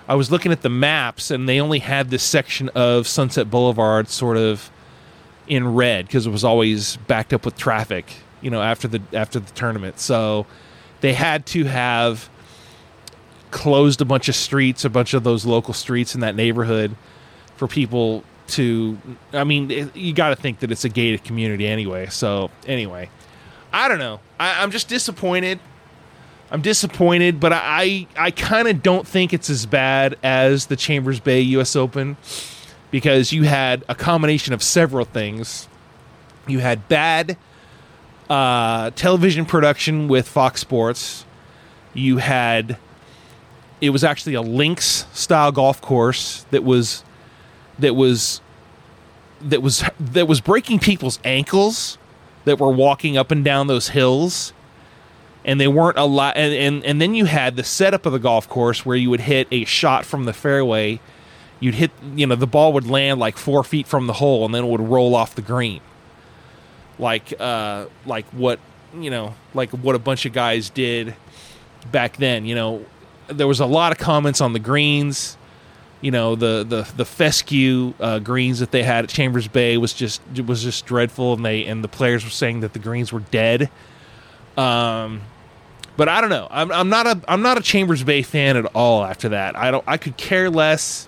I 0.07 0.15
was 0.15 0.31
looking 0.31 0.51
at 0.51 0.61
the 0.61 0.69
maps 0.69 1.29
and 1.29 1.47
they 1.47 1.61
only 1.61 1.79
had 1.79 2.09
this 2.09 2.23
section 2.23 2.69
of 2.69 3.07
Sunset 3.07 3.49
Boulevard 3.49 4.07
sort 4.09 4.37
of 4.37 4.71
in 5.47 5.75
red 5.75 6.07
because 6.07 6.25
it 6.25 6.31
was 6.31 6.43
always 6.43 6.97
backed 6.97 7.33
up 7.33 7.45
with 7.45 7.55
traffic, 7.55 8.05
you 8.45 8.51
know, 8.51 8.61
after 8.61 8.87
the 8.87 9.01
after 9.11 9.39
the 9.39 9.51
tournament. 9.53 9.99
So 9.99 10.45
they 11.01 11.13
had 11.13 11.47
to 11.47 11.63
have 11.63 12.29
closed 13.49 14.01
a 14.01 14.05
bunch 14.05 14.29
of 14.29 14.35
streets, 14.35 14.85
a 14.85 14.89
bunch 14.89 15.15
of 15.15 15.23
those 15.23 15.45
local 15.45 15.73
streets 15.73 16.13
in 16.13 16.21
that 16.21 16.35
neighborhood 16.35 16.95
for 17.57 17.67
people 17.67 18.23
to 18.49 18.99
I 19.33 19.43
mean, 19.43 19.71
it, 19.71 19.95
you 19.95 20.13
got 20.13 20.29
to 20.29 20.35
think 20.35 20.59
that 20.59 20.71
it's 20.71 20.85
a 20.85 20.89
gated 20.89 21.23
community 21.23 21.65
anyway. 21.65 22.05
So, 22.05 22.51
anyway, 22.67 23.09
I 23.73 23.87
don't 23.87 23.97
know. 23.97 24.19
I, 24.39 24.61
I'm 24.61 24.69
just 24.69 24.87
disappointed 24.87 25.59
I'm 26.51 26.61
disappointed, 26.61 27.39
but 27.39 27.51
I 27.51 28.05
I 28.15 28.29
kind 28.29 28.67
of 28.67 28.83
don't 28.83 29.07
think 29.07 29.33
it's 29.33 29.49
as 29.49 29.65
bad 29.65 30.17
as 30.21 30.67
the 30.67 30.75
Chambers 30.75 31.19
Bay 31.19 31.41
U.S. 31.41 31.75
Open 31.75 32.17
because 32.91 33.33
you 33.33 33.43
had 33.43 33.83
a 33.89 33.95
combination 33.95 34.53
of 34.53 34.61
several 34.61 35.05
things. 35.05 35.67
You 36.47 36.59
had 36.59 36.87
bad 36.87 37.37
uh, 38.29 38.91
television 38.91 39.45
production 39.45 40.07
with 40.07 40.27
Fox 40.27 40.61
Sports. 40.61 41.25
You 41.93 42.17
had 42.17 42.77
it 43.81 43.89
was 43.89 44.03
actually 44.03 44.33
a 44.33 44.41
links 44.41 45.05
style 45.13 45.51
golf 45.51 45.81
course 45.81 46.45
that 46.51 46.63
was 46.63 47.03
that 47.77 47.95
was 47.95 48.41
that 49.41 49.61
was 49.61 49.83
that 49.99 50.27
was 50.27 50.41
breaking 50.41 50.79
people's 50.79 51.19
ankles 51.23 51.97
that 52.45 52.59
were 52.59 52.71
walking 52.71 53.17
up 53.17 53.31
and 53.31 53.43
down 53.43 53.67
those 53.67 53.89
hills. 53.89 54.53
And 55.43 55.61
they 55.61 55.67
weren't 55.67 55.97
a 55.97 56.05
lot 56.05 56.35
and, 56.37 56.53
and 56.53 56.83
and 56.83 56.99
then 56.99 57.13
you 57.13 57.25
had 57.25 57.55
the 57.55 57.63
setup 57.63 58.05
of 58.05 58.13
the 58.13 58.19
golf 58.19 58.49
course 58.49 58.85
where 58.85 58.97
you 58.97 59.11
would 59.11 59.21
hit 59.21 59.47
a 59.51 59.65
shot 59.65 60.03
from 60.03 60.25
the 60.25 60.33
fairway. 60.33 60.99
You'd 61.59 61.75
hit 61.75 61.91
you 62.15 62.25
know 62.25 62.35
the 62.35 62.47
ball 62.47 62.73
would 62.73 62.87
land 62.87 63.19
like 63.19 63.37
four 63.37 63.63
feet 63.63 63.85
from 63.87 64.07
the 64.07 64.13
hole 64.13 64.45
and 64.45 64.55
then 64.55 64.63
it 64.63 64.67
would 64.67 64.81
roll 64.81 65.13
off 65.13 65.35
the 65.35 65.43
green 65.43 65.81
like 66.99 67.33
uh 67.39 67.85
like 68.05 68.25
what 68.27 68.59
you 68.97 69.09
know 69.09 69.33
like 69.53 69.71
what 69.71 69.95
a 69.95 69.99
bunch 69.99 70.25
of 70.25 70.33
guys 70.33 70.69
did 70.69 71.15
back 71.91 72.17
then 72.17 72.45
you 72.45 72.55
know 72.55 72.85
there 73.27 73.47
was 73.47 73.59
a 73.59 73.65
lot 73.65 73.91
of 73.91 73.97
comments 73.97 74.41
on 74.41 74.53
the 74.53 74.59
greens 74.59 75.37
you 76.05 76.11
know 76.11 76.35
the 76.35 76.63
the 76.63 76.87
the 76.95 77.03
fescue 77.03 77.93
uh, 77.99 78.19
greens 78.19 78.59
that 78.59 78.69
they 78.69 78.83
had 78.83 79.05
at 79.05 79.09
Chambers 79.09 79.47
Bay 79.47 79.75
was 79.77 79.91
just 79.91 80.21
was 80.45 80.61
just 80.61 80.85
dreadful, 80.85 81.33
and 81.33 81.43
they 81.43 81.65
and 81.65 81.83
the 81.83 81.87
players 81.87 82.23
were 82.23 82.29
saying 82.29 82.59
that 82.59 82.73
the 82.73 82.79
greens 82.79 83.11
were 83.11 83.21
dead. 83.21 83.71
Um, 84.55 85.21
but 85.97 86.07
I 86.07 86.21
don't 86.21 86.29
know. 86.29 86.47
I'm, 86.51 86.71
I'm 86.71 86.89
not 86.89 87.07
a 87.07 87.21
I'm 87.27 87.41
not 87.41 87.57
a 87.57 87.61
Chambers 87.61 88.03
Bay 88.03 88.21
fan 88.21 88.55
at 88.55 88.65
all. 88.75 89.03
After 89.03 89.29
that, 89.29 89.57
I 89.57 89.71
don't. 89.71 89.83
I 89.87 89.97
could 89.97 90.15
care 90.15 90.49
less 90.49 91.07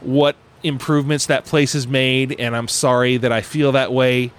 what 0.00 0.34
improvements 0.64 1.26
that 1.26 1.44
place 1.44 1.74
has 1.74 1.86
made, 1.86 2.40
and 2.40 2.56
I'm 2.56 2.68
sorry 2.68 3.18
that 3.18 3.30
I 3.30 3.40
feel 3.40 3.70
that 3.70 3.92
way, 3.92 4.32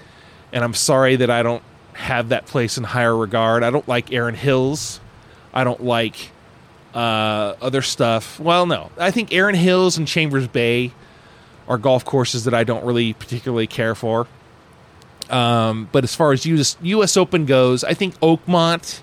and 0.54 0.64
I'm 0.64 0.74
sorry 0.74 1.18
that 1.18 1.30
I 1.30 1.44
don't 1.44 1.64
have 1.94 2.30
that 2.30 2.46
place 2.46 2.78
in 2.78 2.86
higher 2.86 3.16
regard. 3.16 3.64
I 3.64 3.70
don't 3.72 3.88
like 3.88 4.14
Erin 4.14 4.36
Hills. 4.36 5.02
I 5.54 5.66
don't 5.66 5.84
like 5.84 6.32
uh, 6.94 7.56
other 7.62 7.82
stuff. 7.82 8.40
Well, 8.40 8.66
no, 8.66 8.90
I 8.98 9.12
think 9.12 9.34
Erin 9.34 9.56
Hills 9.56 9.98
and 9.98 10.08
Chambers 10.08 10.48
Bay 10.48 10.94
are 11.68 11.78
golf 11.78 12.06
courses 12.06 12.46
that 12.46 12.54
I 12.54 12.64
don't 12.64 12.86
really 12.86 13.14
particularly 13.14 13.68
care 13.68 13.96
for. 13.96 14.28
Um, 15.30 15.90
but 15.92 16.04
as 16.04 16.16
far 16.16 16.32
as 16.32 16.46
US, 16.46 16.78
US 16.82 17.18
Open 17.18 17.46
goes, 17.46 17.84
I 17.84 17.94
think 17.94 18.18
Oakmont 18.20 19.02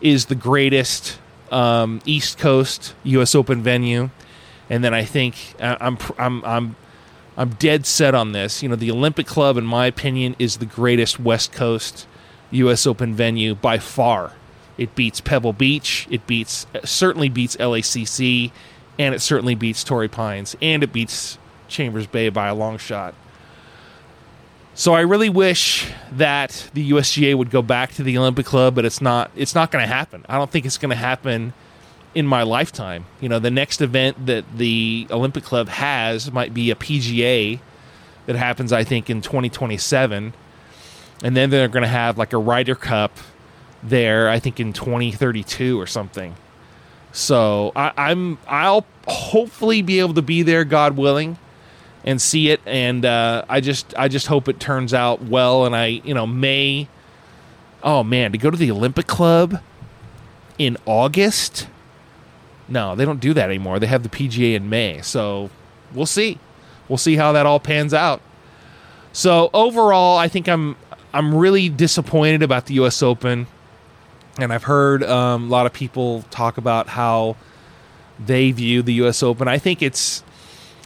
is 0.00 0.26
the 0.26 0.34
greatest 0.34 1.18
um, 1.50 2.00
East 2.04 2.38
Coast 2.38 2.94
U.S. 3.04 3.34
Open 3.34 3.62
venue, 3.62 4.10
and 4.68 4.84
then 4.84 4.94
I 4.94 5.04
think 5.04 5.34
uh, 5.60 5.76
I'm 5.80 5.98
I'm 6.18 6.44
I'm 6.44 6.76
I'm 7.40 7.54
dead 7.54 7.86
set 7.86 8.14
on 8.14 8.32
this. 8.32 8.62
You 8.62 8.68
know, 8.68 8.76
the 8.76 8.90
Olympic 8.90 9.26
Club, 9.26 9.56
in 9.56 9.64
my 9.64 9.86
opinion, 9.86 10.36
is 10.38 10.58
the 10.58 10.66
greatest 10.66 11.18
West 11.18 11.52
Coast 11.52 12.06
U.S. 12.50 12.86
Open 12.86 13.14
venue 13.14 13.54
by 13.54 13.78
far. 13.78 14.34
It 14.76 14.94
beats 14.94 15.22
Pebble 15.22 15.54
Beach. 15.54 16.06
It 16.10 16.26
beats 16.26 16.66
certainly 16.84 17.30
beats 17.30 17.56
LACC, 17.56 18.52
and 18.98 19.14
it 19.14 19.20
certainly 19.20 19.54
beats 19.54 19.82
Torrey 19.82 20.06
Pines, 20.06 20.54
and 20.60 20.82
it 20.82 20.92
beats 20.92 21.38
Chambers 21.66 22.06
Bay 22.06 22.28
by 22.28 22.48
a 22.48 22.54
long 22.54 22.76
shot. 22.76 23.14
So 24.74 24.92
I 24.92 25.00
really 25.00 25.30
wish 25.30 25.90
that 26.12 26.68
the 26.74 26.90
USGA 26.90 27.34
would 27.34 27.50
go 27.50 27.62
back 27.62 27.92
to 27.92 28.02
the 28.02 28.18
Olympic 28.18 28.44
Club, 28.44 28.74
but 28.74 28.84
it's 28.84 29.00
not. 29.00 29.30
It's 29.34 29.54
not 29.54 29.70
going 29.70 29.82
to 29.82 29.90
happen. 29.90 30.26
I 30.28 30.36
don't 30.36 30.50
think 30.50 30.66
it's 30.66 30.76
going 30.76 30.90
to 30.90 30.94
happen 30.94 31.54
in 32.14 32.26
my 32.26 32.42
lifetime. 32.42 33.06
You 33.20 33.28
know, 33.28 33.38
the 33.38 33.50
next 33.50 33.80
event 33.80 34.26
that 34.26 34.44
the 34.56 35.06
Olympic 35.10 35.44
Club 35.44 35.68
has 35.68 36.30
might 36.30 36.52
be 36.52 36.70
a 36.70 36.74
PGA 36.74 37.60
that 38.26 38.36
happens, 38.36 38.72
I 38.72 38.84
think, 38.84 39.10
in 39.10 39.22
2027, 39.22 40.34
and 41.22 41.36
then 41.36 41.50
they're 41.50 41.68
going 41.68 41.82
to 41.82 41.88
have 41.88 42.18
like 42.18 42.32
a 42.32 42.38
Ryder 42.38 42.74
Cup 42.74 43.16
there, 43.82 44.28
I 44.28 44.38
think 44.38 44.60
in 44.60 44.72
2032 44.72 45.80
or 45.80 45.86
something. 45.86 46.34
So 47.12 47.72
I, 47.74 47.92
I'm 47.96 48.38
I'll 48.46 48.86
hopefully 49.06 49.82
be 49.82 50.00
able 50.00 50.14
to 50.14 50.22
be 50.22 50.42
there, 50.42 50.64
God 50.64 50.96
willing, 50.96 51.38
and 52.04 52.20
see 52.20 52.50
it. 52.50 52.60
And 52.66 53.04
uh, 53.04 53.44
I 53.48 53.60
just 53.60 53.94
I 53.98 54.08
just 54.08 54.28
hope 54.28 54.48
it 54.48 54.60
turns 54.60 54.94
out 54.94 55.22
well. 55.22 55.66
And 55.66 55.74
I 55.74 55.86
you 55.86 56.14
know 56.14 56.26
may 56.26 56.88
oh 57.82 58.04
man 58.04 58.32
to 58.32 58.38
go 58.38 58.50
to 58.50 58.56
the 58.56 58.70
Olympic 58.70 59.06
Club 59.06 59.60
in 60.58 60.76
August. 60.86 61.66
No, 62.70 62.94
they 62.94 63.04
don't 63.04 63.20
do 63.20 63.34
that 63.34 63.48
anymore. 63.48 63.78
They 63.78 63.86
have 63.86 64.02
the 64.02 64.08
PGA 64.08 64.54
in 64.54 64.70
May. 64.70 65.02
So 65.02 65.50
we'll 65.92 66.06
see. 66.06 66.38
We'll 66.88 66.98
see 66.98 67.16
how 67.16 67.32
that 67.32 67.44
all 67.44 67.60
pans 67.60 67.92
out. 67.92 68.22
So 69.12 69.50
overall, 69.52 70.16
I 70.16 70.28
think 70.28 70.48
I'm 70.48 70.76
I'm 71.12 71.34
really 71.34 71.68
disappointed 71.68 72.42
about 72.42 72.66
the 72.66 72.74
U.S. 72.74 73.02
Open 73.02 73.48
and 74.38 74.52
I've 74.52 74.64
heard 74.64 75.02
um, 75.04 75.44
a 75.44 75.48
lot 75.48 75.66
of 75.66 75.72
people 75.72 76.22
talk 76.30 76.58
about 76.58 76.88
how 76.88 77.36
they 78.18 78.52
view 78.52 78.82
the 78.82 78.94
U.S. 78.94 79.22
Open. 79.22 79.48
I 79.48 79.58
think 79.58 79.82
it's, 79.82 80.24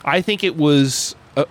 I 0.05 0.21
think 0.21 0.45
it 0.45 0.57
was. 0.57 1.17
Uh, 1.37 1.45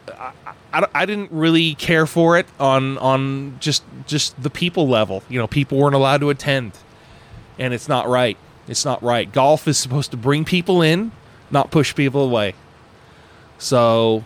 I, 0.71 0.87
I, 0.93 1.05
didn't 1.05 1.31
really 1.31 1.75
care 1.75 2.05
for 2.05 2.37
it 2.37 2.47
on 2.57 2.97
on 2.99 3.57
just 3.59 3.83
just 4.07 4.41
the 4.41 4.49
people 4.49 4.87
level. 4.87 5.21
You 5.27 5.39
know, 5.39 5.47
people 5.47 5.77
weren't 5.77 5.95
allowed 5.95 6.21
to 6.21 6.29
attend, 6.29 6.71
and 7.59 7.73
it's 7.73 7.89
not 7.89 8.07
right. 8.07 8.37
It's 8.67 8.85
not 8.85 9.01
right. 9.03 9.31
Golf 9.31 9.67
is 9.67 9.77
supposed 9.77 10.11
to 10.11 10.17
bring 10.17 10.45
people 10.45 10.81
in, 10.81 11.11
not 11.51 11.71
push 11.71 11.93
people 11.93 12.21
away. 12.21 12.55
So, 13.57 14.23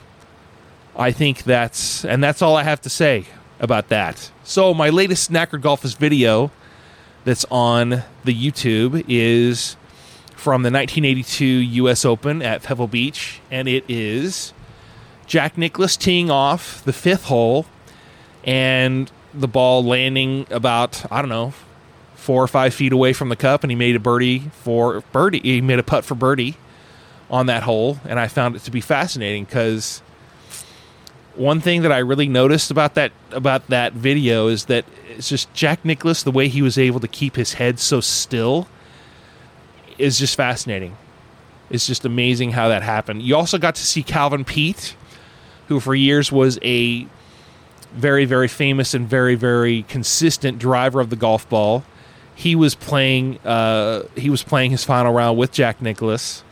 I 0.95 1.12
think 1.12 1.43
that's 1.43 2.04
and 2.06 2.23
that's 2.23 2.41
all 2.41 2.56
I 2.56 2.63
have 2.63 2.82
to 2.82 2.89
say 2.89 3.26
about 3.60 3.89
that. 3.89 4.32
So, 4.43 4.73
my 4.73 4.89
latest 4.89 5.32
Knackered 5.32 5.62
Golfist 5.62 5.97
video 5.97 6.52
that's 7.23 7.45
on 7.52 8.04
the 8.23 8.34
YouTube 8.34 9.04
is 9.08 9.76
from 10.36 10.63
the 10.63 10.71
1982 10.71 11.45
U.S. 11.45 12.06
Open 12.06 12.41
at 12.41 12.63
Pebble 12.63 12.88
Beach, 12.88 13.41
and 13.52 13.67
it 13.67 13.84
is 13.88 14.54
Jack 15.26 15.58
Nicklaus 15.58 15.97
teeing 15.97 16.32
off 16.32 16.84
the 16.84 16.93
fifth 16.93 17.26
hole, 17.26 17.65
and 18.43 19.12
the 19.34 19.47
ball 19.47 19.84
landing 19.84 20.47
about 20.50 21.12
I 21.12 21.21
don't 21.21 21.30
know 21.30 21.54
four 22.27 22.43
or 22.43 22.47
five 22.49 22.73
feet 22.73 22.91
away 22.91 23.13
from 23.13 23.29
the 23.29 23.37
cup, 23.37 23.63
and 23.63 23.71
he 23.71 23.75
made 23.77 23.95
a 23.95 23.99
birdie 24.01 24.39
for 24.51 24.99
birdie. 25.13 25.39
He 25.39 25.61
made 25.61 25.79
a 25.79 25.83
putt 25.83 26.03
for 26.03 26.13
birdie 26.13 26.57
on 27.29 27.45
that 27.45 27.63
hole, 27.63 28.01
and 28.03 28.19
I 28.19 28.27
found 28.27 28.57
it 28.57 28.63
to 28.63 28.71
be 28.71 28.81
fascinating 28.81 29.45
because 29.45 30.01
one 31.35 31.61
thing 31.61 31.83
that 31.83 31.91
I 31.93 31.99
really 31.99 32.27
noticed 32.27 32.69
about 32.69 32.95
that 32.95 33.13
about 33.31 33.67
that 33.67 33.93
video 33.93 34.49
is 34.49 34.65
that 34.65 34.83
it's 35.15 35.29
just 35.29 35.53
Jack 35.53 35.85
Nicklaus, 35.85 36.23
the 36.23 36.31
way 36.31 36.49
he 36.49 36.61
was 36.61 36.77
able 36.77 36.99
to 36.99 37.07
keep 37.07 37.37
his 37.37 37.53
head 37.53 37.79
so 37.79 38.01
still 38.01 38.67
is 39.97 40.19
just 40.19 40.35
fascinating. 40.35 40.97
It's 41.69 41.87
just 41.87 42.03
amazing 42.03 42.51
how 42.51 42.67
that 42.67 42.83
happened. 42.83 43.21
You 43.21 43.37
also 43.37 43.57
got 43.57 43.75
to 43.75 43.85
see 43.85 44.03
Calvin 44.03 44.43
Peete, 44.43 44.97
who 45.69 45.79
for 45.79 45.95
years 45.95 46.29
was 46.29 46.59
a 46.61 47.07
very, 47.93 48.25
very 48.25 48.49
famous 48.49 48.93
and 48.93 49.07
very, 49.07 49.35
very 49.35 49.83
consistent 49.83 50.59
driver 50.59 50.99
of 50.99 51.09
the 51.09 51.15
golf 51.15 51.47
ball. 51.47 51.85
He 52.38 52.56
was 52.56 52.76
playing. 52.76 53.39
Uh, 53.39 54.04
he 54.15 54.30
was 54.30 54.43
playing 54.43 54.69
his 54.69 54.84
final 54.84 55.12
round 55.12 55.39
with 55.39 55.52
Jack 55.52 55.82
Nicklaus, 55.82 56.43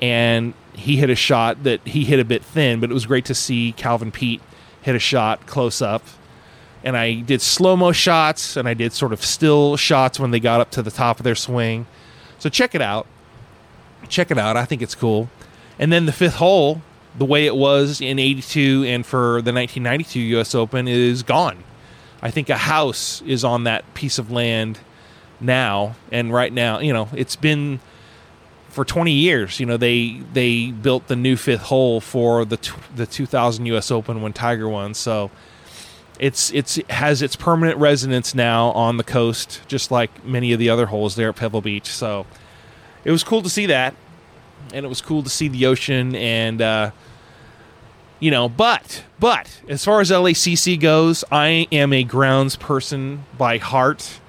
and 0.00 0.54
he 0.72 0.96
hit 0.96 1.08
a 1.08 1.14
shot 1.14 1.62
that 1.62 1.86
he 1.86 2.04
hit 2.04 2.18
a 2.18 2.24
bit 2.24 2.42
thin, 2.42 2.80
but 2.80 2.90
it 2.90 2.94
was 2.94 3.06
great 3.06 3.26
to 3.26 3.34
see 3.34 3.70
Calvin 3.70 4.10
Peete 4.10 4.42
hit 4.82 4.96
a 4.96 4.98
shot 4.98 5.46
close 5.46 5.80
up. 5.80 6.02
And 6.82 6.96
I 6.96 7.20
did 7.20 7.40
slow 7.40 7.76
mo 7.76 7.92
shots 7.92 8.56
and 8.56 8.66
I 8.66 8.74
did 8.74 8.92
sort 8.92 9.12
of 9.12 9.24
still 9.24 9.76
shots 9.76 10.18
when 10.18 10.32
they 10.32 10.40
got 10.40 10.60
up 10.60 10.72
to 10.72 10.82
the 10.82 10.90
top 10.90 11.20
of 11.20 11.24
their 11.24 11.36
swing. 11.36 11.86
So 12.40 12.48
check 12.48 12.74
it 12.74 12.82
out. 12.82 13.06
Check 14.08 14.32
it 14.32 14.38
out. 14.38 14.56
I 14.56 14.64
think 14.64 14.82
it's 14.82 14.96
cool. 14.96 15.30
And 15.78 15.92
then 15.92 16.06
the 16.06 16.12
fifth 16.12 16.36
hole, 16.36 16.82
the 17.16 17.24
way 17.24 17.46
it 17.46 17.54
was 17.54 18.00
in 18.00 18.18
82 18.18 18.84
and 18.84 19.06
for 19.06 19.42
the 19.42 19.52
1992 19.52 20.20
US 20.38 20.56
Open, 20.56 20.88
is 20.88 21.22
gone. 21.22 21.62
I 22.20 22.32
think 22.32 22.48
a 22.48 22.56
house 22.56 23.22
is 23.22 23.44
on 23.44 23.64
that 23.64 23.94
piece 23.94 24.18
of 24.18 24.32
land 24.32 24.80
now. 25.40 25.96
And 26.10 26.32
right 26.32 26.52
now, 26.52 26.80
you 26.80 26.92
know, 26.92 27.08
it's 27.14 27.36
been 27.36 27.80
for 28.68 28.84
20 28.84 29.12
years. 29.12 29.60
You 29.60 29.66
know, 29.66 29.76
they 29.76 30.20
they 30.32 30.70
built 30.70 31.08
the 31.08 31.16
new 31.16 31.36
fifth 31.36 31.62
hole 31.62 32.00
for 32.00 32.44
the 32.44 32.56
t- 32.56 32.72
the 32.94 33.06
2000 33.06 33.66
U.S. 33.66 33.90
Open 33.90 34.22
when 34.22 34.32
Tiger 34.32 34.68
won. 34.68 34.94
So 34.94 35.30
it's 36.18 36.52
it's 36.52 36.78
it 36.78 36.90
has 36.90 37.22
its 37.22 37.36
permanent 37.36 37.78
residence 37.78 38.34
now 38.34 38.70
on 38.70 38.96
the 38.96 39.04
coast, 39.04 39.62
just 39.66 39.90
like 39.90 40.24
many 40.24 40.52
of 40.52 40.58
the 40.58 40.70
other 40.70 40.86
holes 40.86 41.16
there 41.16 41.30
at 41.30 41.36
Pebble 41.36 41.60
Beach. 41.60 41.88
So 41.88 42.26
it 43.04 43.10
was 43.10 43.24
cool 43.24 43.42
to 43.42 43.50
see 43.50 43.66
that, 43.66 43.94
and 44.72 44.84
it 44.86 44.88
was 44.88 45.00
cool 45.00 45.22
to 45.22 45.30
see 45.30 45.48
the 45.48 45.66
ocean 45.66 46.14
and. 46.14 46.62
Uh, 46.62 46.90
you 48.20 48.30
know, 48.30 48.50
but 48.50 49.02
but 49.18 49.62
as 49.66 49.82
far 49.82 50.02
as 50.02 50.10
LACC 50.10 50.78
goes, 50.78 51.24
I 51.32 51.66
am 51.72 51.94
a 51.94 52.04
grounds 52.04 52.54
person 52.54 53.24
by 53.38 53.56
heart 53.56 54.20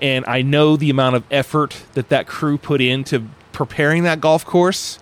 and 0.00 0.24
I 0.26 0.42
know 0.42 0.76
the 0.76 0.90
amount 0.90 1.16
of 1.16 1.24
effort 1.30 1.82
that 1.94 2.08
that 2.08 2.26
crew 2.26 2.58
put 2.58 2.80
into 2.80 3.26
preparing 3.52 4.04
that 4.04 4.20
golf 4.20 4.44
course. 4.44 4.98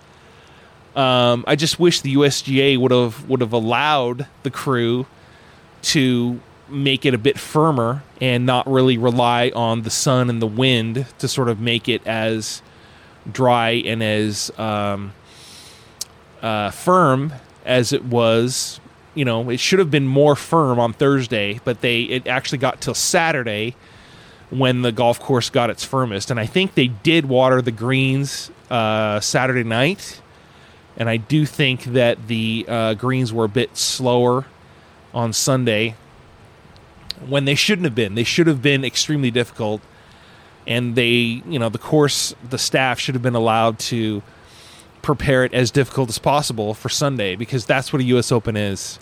Um, 0.97 1.45
I 1.47 1.55
just 1.55 1.79
wish 1.79 2.01
the 2.01 2.17
USGA 2.17 2.77
would 2.79 2.91
have 2.91 3.29
would 3.29 3.41
have 3.41 3.53
allowed 3.53 4.27
the 4.43 4.51
crew 4.51 5.07
to 5.83 6.41
make 6.69 7.07
it 7.07 7.15
a 7.15 7.19
bit 7.19 7.39
firmer 7.39 8.03
and 8.21 8.45
not 8.45 8.67
really 8.67 8.99
rely 8.99 9.51
on 9.55 9.83
the 9.83 9.91
sun 9.91 10.29
and 10.29 10.43
the 10.43 10.47
wind 10.47 11.07
to 11.19 11.29
sort 11.29 11.49
of 11.49 11.61
make 11.61 11.89
it 11.89 12.05
as 12.07 12.63
dry 13.31 13.71
and 13.71 14.03
as 14.03 14.51
um, 14.59 15.13
uh, 16.43 16.71
firm 16.71 17.33
as 17.65 17.93
it 17.93 18.05
was. 18.05 18.81
You 19.15 19.25
know, 19.25 19.51
it 19.51 19.61
should 19.61 19.79
have 19.79 19.91
been 19.91 20.07
more 20.07 20.37
firm 20.37 20.79
on 20.79 20.93
Thursday, 20.93 21.61
but 21.65 21.81
they 21.81 22.03
it 22.03 22.27
actually 22.27 22.59
got 22.59 22.81
till 22.81 22.95
Saturday 22.95 23.77
when 24.51 24.83
the 24.83 24.93
golf 24.93 25.21
course 25.21 25.51
got 25.51 25.71
its 25.71 25.85
firmest. 25.85 26.31
And 26.31 26.41
I 26.41 26.47
think 26.47 26.75
they 26.75 26.89
did 26.89 27.27
water 27.27 27.61
the 27.61 27.71
greens 27.71 28.51
uh, 28.71 29.21
Saturday 29.21 29.65
night. 29.65 30.21
And 30.97 31.09
I 31.09 31.17
do 31.17 31.47
think 31.47 31.85
that 31.85 32.29
the 32.29 32.65
uh, 32.67 32.95
greens 32.95 33.33
were 33.33 33.45
a 33.45 33.49
bit 33.49 33.77
slower 33.77 34.47
on 35.15 35.33
Sunday 35.33 35.95
when 37.27 37.45
they 37.45 37.55
shouldn't 37.55 37.85
have 37.85 37.95
been. 37.95 38.15
They 38.15 38.25
should 38.25 38.47
have 38.47 38.63
been 38.63 38.85
extremely 38.85 39.31
difficult. 39.31 39.81
And 40.67 40.97
they, 40.97 41.43
you 41.47 41.59
know, 41.59 41.69
the 41.69 41.79
course, 41.79 42.35
the 42.49 42.59
staff 42.59 42.99
should 42.99 43.15
have 43.15 43.23
been 43.23 43.35
allowed 43.35 43.79
to 43.81 44.23
prepare 45.03 45.45
it 45.45 45.55
as 45.55 45.71
difficult 45.71 46.09
as 46.09 46.19
possible 46.19 46.75
for 46.75 46.89
Sunday 46.89 47.37
because 47.37 47.65
that's 47.65 47.93
what 47.93 48.01
a 48.01 48.05
U.S. 48.05 48.31
Open 48.33 48.57
is. 48.57 48.99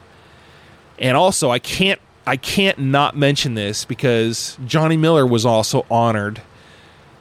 And 0.99 1.17
also, 1.17 1.51
I 1.51 1.59
can't 1.59 2.01
I 2.27 2.37
can't 2.37 2.79
not 2.79 3.17
mention 3.17 3.55
this 3.55 3.85
because 3.85 4.59
Johnny 4.67 4.97
Miller 4.97 5.25
was 5.25 5.47
also 5.47 5.87
honored 5.89 6.43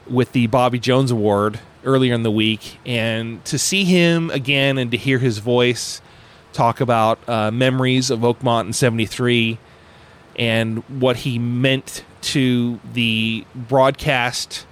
with 0.10 0.32
the 0.32 0.48
Bobby 0.48 0.80
Jones 0.80 1.12
Award 1.12 1.60
earlier 1.84 2.16
in 2.16 2.24
the 2.24 2.32
week, 2.32 2.80
and 2.86 3.44
to 3.46 3.60
see 3.60 3.84
him 3.84 4.32
again 4.32 4.80
and 4.80 4.90
to 4.90 4.98
hear 4.98 5.20
his 5.20 5.38
voice 5.38 6.02
talk 6.54 6.82
about 6.82 7.20
uh, 7.30 7.52
memories 7.52 8.10
of 8.10 8.22
Oakmont 8.22 8.66
in 8.66 8.74
'73 8.74 9.60
and 10.38 10.80
what 11.00 11.18
he 11.18 11.38
meant 11.38 12.04
to 12.22 12.80
the 12.94 13.46
broadcast, 13.54 14.66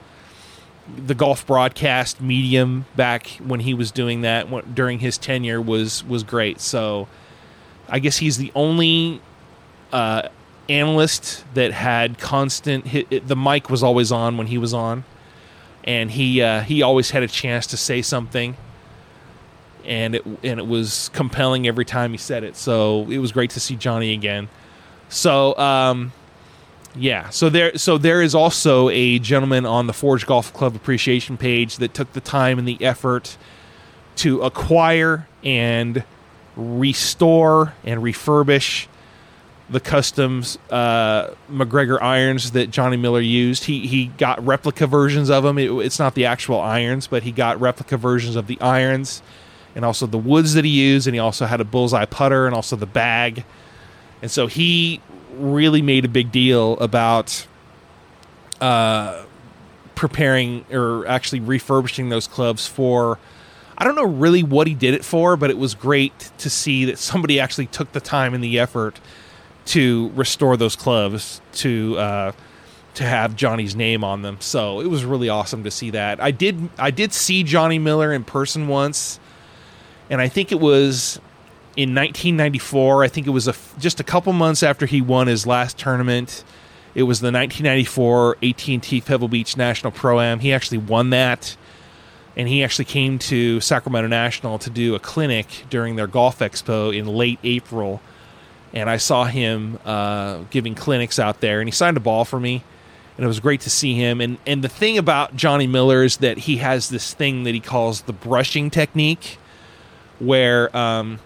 the 0.98 1.14
golf 1.14 1.46
broadcast 1.46 2.20
medium 2.20 2.86
back 2.96 3.28
when 3.44 3.60
he 3.60 3.76
was 3.76 3.92
doing 3.92 4.22
that 4.22 4.74
during 4.74 4.98
his 4.98 5.20
tenure 5.20 5.62
was 5.62 6.04
was 6.06 6.24
great. 6.24 6.60
So, 6.60 7.08
I 7.88 8.00
guess 8.00 8.18
he's 8.18 8.38
the 8.38 8.52
only 8.56 9.22
uh, 9.94 10.28
analyst 10.68 11.46
that 11.54 11.72
had 11.72 12.18
constant. 12.18 12.88
Hit, 12.88 13.28
the 13.28 13.36
mic 13.36 13.70
was 13.70 13.84
always 13.84 14.12
on 14.12 14.38
when 14.38 14.48
he 14.48 14.58
was 14.58 14.74
on, 14.74 15.06
and 15.86 16.12
he 16.12 16.42
uh, 16.42 16.62
he 16.62 16.82
always 16.82 17.12
had 17.12 17.24
a 17.24 17.28
chance 17.28 17.68
to 17.68 17.78
say 17.78 18.02
something, 18.02 18.58
and 19.86 20.16
it 20.16 20.26
and 20.26 20.60
it 20.60 20.68
was 20.68 21.10
compelling 21.14 21.68
every 21.68 21.86
time 21.86 22.12
he 22.12 22.18
said 22.18 22.44
it. 22.44 22.58
So 22.58 23.08
it 23.10 23.20
was 23.20 23.32
great 23.32 23.52
to 23.52 23.60
see 23.60 23.76
Johnny 23.76 24.14
again. 24.14 24.50
So 25.10 25.56
um, 25.58 26.12
yeah, 26.96 27.30
so 27.30 27.50
there 27.50 27.78
so 27.78 27.98
there 27.98 28.22
is 28.22 28.34
also 28.34 28.90
a 28.90 29.20
gentleman 29.20 29.66
on 29.66 29.86
the 29.88 29.94
Forged 29.94 30.26
Golf 30.26 30.52
Club 30.54 30.76
appreciation 30.76 31.38
page 31.38 31.78
that 31.78 31.94
took 31.94 32.12
the 32.14 32.22
time 32.22 32.58
and 32.58 32.68
the 32.68 32.84
effort 32.84 33.38
to 34.18 34.42
acquire 34.42 35.28
and 35.44 36.04
restore 36.56 37.74
and 37.84 38.02
refurbish 38.02 38.88
the 39.74 39.80
customs 39.80 40.60
uh, 40.70 41.34
MacGregor 41.50 42.02
irons 42.02 42.52
that 42.52 42.70
Johnny 42.70 42.96
Miller 42.96 43.20
used. 43.20 43.66
He 43.66 43.88
he 43.88 44.06
got 44.06 44.44
replica 44.46 44.86
versions 44.86 45.30
of 45.30 45.44
them. 45.44 45.58
It, 45.58 45.72
it's 45.72 46.00
not 46.00 46.14
the 46.14 46.26
actual 46.26 46.62
irons, 46.62 47.08
but 47.08 47.24
he 47.24 47.32
got 47.32 47.60
replica 47.60 47.98
versions 47.98 48.36
of 48.36 48.48
the 48.48 48.62
irons 48.62 49.24
and 49.76 49.84
also 49.84 50.06
the 50.06 50.18
woods 50.18 50.54
that 50.54 50.64
he 50.64 50.72
used. 50.72 51.08
And 51.08 51.16
he 51.16 51.20
also 51.20 51.48
had 51.48 51.60
a 51.60 51.64
bullseye 51.66 52.06
putter 52.06 52.46
and 52.46 52.56
also 52.56 52.76
the 52.76 52.86
bag. 52.86 53.44
And 54.22 54.30
so 54.30 54.46
he 54.48 55.02
really 55.36 55.82
made 55.82 56.06
a 56.06 56.08
big 56.08 56.32
deal 56.32 56.78
about 56.78 57.48
uh, 58.62 59.24
preparing 59.96 60.66
or 60.72 61.08
actually 61.08 61.40
refurbishing 61.40 62.10
those 62.10 62.28
clubs 62.28 62.68
for. 62.68 63.18
I 63.76 63.86
don't 63.86 63.96
know 63.96 64.06
really 64.06 64.44
what 64.44 64.68
he 64.68 64.76
did 64.76 64.94
it 64.94 65.04
for, 65.04 65.36
but 65.36 65.50
it 65.50 65.58
was 65.58 65.74
great 65.74 66.32
to 66.38 66.50
see 66.50 66.86
that 66.86 67.00
somebody 67.00 67.40
actually 67.40 67.66
took 67.66 67.92
the 67.92 68.00
time 68.00 68.36
and 68.36 68.44
the 68.44 68.60
effort 68.60 69.00
to 69.66 70.12
restore 70.16 70.58
those 70.58 70.76
clubs 70.76 71.42
to 71.54 71.98
uh, 71.98 72.32
to 72.96 73.04
have 73.04 73.36
Johnny's 73.36 73.76
name 73.76 74.04
on 74.04 74.22
them. 74.22 74.38
So 74.40 74.80
it 74.80 74.88
was 74.88 75.04
really 75.04 75.30
awesome 75.30 75.64
to 75.64 75.72
see 75.72 75.90
that. 75.92 76.22
I 76.22 76.32
did 76.32 76.70
I 76.78 76.92
did 76.92 77.14
see 77.14 77.44
Johnny 77.44 77.80
Miller 77.80 78.14
in 78.14 78.24
person 78.24 78.68
once, 78.68 79.20
and 80.10 80.22
I 80.22 80.28
think 80.28 80.52
it 80.52 80.60
was 80.60 81.20
in 81.76 81.96
1994. 81.96 83.04
I 83.04 83.08
think 83.08 83.28
it 83.28 83.32
was 83.32 83.48
a, 83.48 83.56
just 83.80 84.00
a 84.00 84.04
couple 84.04 84.34
months 84.34 84.64
after 84.64 84.86
he 84.86 85.02
won 85.02 85.28
his 85.28 85.48
last 85.48 85.78
tournament. 85.78 86.44
It 86.96 87.04
was 87.04 87.22
the 87.22 87.32
1994 87.32 88.38
AT&T 88.44 89.02
Pebble 89.02 89.28
Beach 89.28 89.58
National 89.58 89.92
Pro 89.92 90.20
Am. 90.20 90.40
He 90.40 90.54
actually 90.54 90.78
won 90.78 91.10
that, 91.10 91.58
and 92.38 92.48
he 92.48 92.64
actually 92.64 92.86
came 92.86 93.18
to 93.18 93.60
Sacramento 93.60 94.08
National 94.08 94.60
to 94.60 94.70
do 94.70 94.94
a 94.94 95.00
clinic 95.00 95.66
during 95.72 95.96
their 95.96 96.06
golf 96.06 96.38
expo 96.38 96.96
in 96.96 97.08
late 97.08 97.40
April 97.44 98.00
and 98.74 98.90
I 98.90 98.98
saw 98.98 99.26
him 99.26 99.80
uh, 99.86 100.40
giving 100.50 100.74
clinics 100.74 101.20
out 101.20 101.40
there, 101.42 101.62
and 101.62 101.68
he 101.68 101.72
signed 101.72 101.96
a 101.96 102.00
ball 102.00 102.26
for 102.26 102.40
me, 102.40 102.64
and 103.16 103.24
it 103.24 103.28
was 103.28 103.40
great 103.40 103.62
to 103.62 103.70
see 103.70 103.94
him. 103.94 104.20
And 104.20 104.38
and 104.48 104.64
the 104.64 104.70
thing 104.70 104.98
about 104.98 105.36
Johnny 105.36 105.68
Miller 105.68 106.04
is 106.04 106.18
that 106.18 106.40
he 106.40 106.58
has 106.58 106.90
this 106.90 107.14
thing 107.14 107.44
that 107.44 107.54
he 107.54 107.60
calls 107.60 108.02
the 108.02 108.14
brushing 108.14 108.70
technique, 108.72 109.38
where 110.20 110.76
um, 110.76 111.20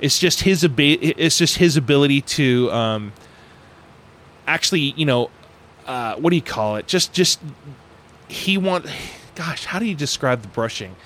it's 0.00 0.18
just 0.18 0.40
his 0.42 0.64
ability. 0.64 1.08
It's 1.18 1.38
just 1.38 1.58
his 1.58 1.76
ability 1.76 2.22
to 2.22 2.72
um, 2.72 3.12
actually, 4.46 4.94
you 4.96 5.04
know, 5.04 5.30
uh, 5.86 6.16
what 6.16 6.30
do 6.30 6.36
you 6.36 6.42
call 6.42 6.76
it? 6.76 6.86
Just 6.86 7.12
just 7.12 7.40
he 8.28 8.56
want. 8.56 8.86
Gosh, 9.34 9.66
how 9.66 9.78
do 9.78 9.84
you 9.84 9.94
describe 9.94 10.40
the 10.40 10.48
brushing? 10.48 10.96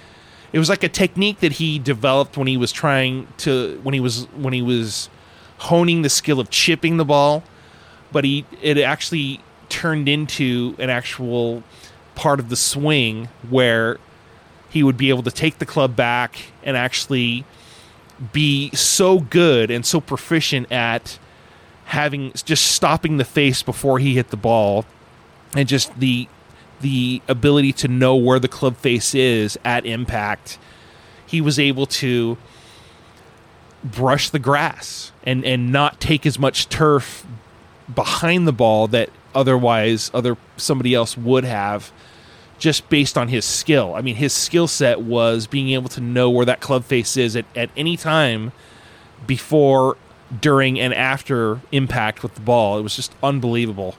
It 0.53 0.61
was 0.61 0.69
like 0.69 0.85
a 0.85 0.89
technique 0.89 1.41
that 1.41 1.53
he 1.53 1.81
developed 1.81 2.37
when 2.37 2.47
he 2.47 2.57
was 2.57 2.71
trying 2.71 3.27
to 3.39 3.81
when 3.83 3.93
he 3.93 3.99
was 3.99 4.27
when 4.37 4.53
he 4.53 4.63
was 4.63 5.09
honing 5.61 6.03
the 6.03 6.09
skill 6.09 6.41
of 6.41 6.51
chipping 6.51 6.97
the 6.97 7.05
ball, 7.05 7.43
but 8.13 8.25
he 8.25 8.45
it 8.63 8.79
actually 8.79 9.41
turned 9.69 10.09
into 10.09 10.75
an 10.79 10.91
actual 10.91 11.63
part 12.15 12.41
of 12.41 12.49
the 12.49 12.57
swing 12.57 13.29
where 13.49 13.99
he 14.69 14.83
would 14.83 14.97
be 14.97 15.09
able 15.09 15.23
to 15.23 15.31
take 15.31 15.59
the 15.59 15.67
club 15.67 15.97
back 15.97 16.53
and 16.63 16.77
actually 16.77 17.45
be 18.33 18.71
so 18.71 19.21
good 19.21 19.71
and 19.71 19.85
so 19.85 20.01
proficient 20.01 20.71
at 20.71 21.19
having 21.87 22.33
just 22.45 22.67
stopping 22.67 23.17
the 23.17 23.25
face 23.25 23.63
before 23.63 23.99
he 23.99 24.15
hit 24.15 24.31
the 24.31 24.37
ball 24.37 24.85
and 25.55 25.69
just 25.69 25.99
the 25.99 26.29
the 26.81 27.21
ability 27.29 27.73
to 27.73 27.89
know 27.89 28.17
where 28.17 28.39
the 28.39 28.49
club 28.49 28.77
face 28.77 29.15
is 29.15 29.59
at 29.65 29.85
impact. 29.85 30.59
He 31.27 31.41
was 31.41 31.59
able 31.59 31.87
to 31.87 32.39
brush 33.83 34.31
the 34.31 34.39
grass 34.39 35.13
and 35.25 35.45
and 35.45 35.73
not 35.73 36.01
take 36.01 36.27
as 36.27 36.39
much 36.39 36.69
turf 36.69 37.27
behind 37.95 38.47
the 38.47 38.53
ball 38.53 38.87
that 38.89 39.11
otherwise 39.35 40.11
other 40.13 40.37
somebody 40.57 40.95
else 40.95 41.17
would 41.17 41.45
have 41.45 41.93
just 42.59 42.89
based 42.91 43.17
on 43.17 43.29
his 43.29 43.45
skill. 43.45 43.95
I 43.95 44.03
mean, 44.03 44.17
his 44.17 44.33
skill 44.33 44.69
set 44.69 45.01
was 45.01 45.47
being 45.47 45.71
able 45.71 45.89
to 45.91 46.01
know 46.01 46.29
where 46.31 46.45
that 46.45 46.61
club 46.61 46.85
face 46.85 47.17
is 47.17 47.35
at, 47.35 47.47
at 47.57 47.71
any 47.77 47.97
time 47.97 48.53
before, 49.27 49.97
during, 50.41 50.79
and 50.79 50.93
after 50.93 51.61
impact 51.73 52.23
with 52.23 52.35
the 52.35 52.41
ball. 52.43 52.79
It 52.79 52.83
was 52.83 52.95
just 52.95 53.15
unbelievable 53.23 53.97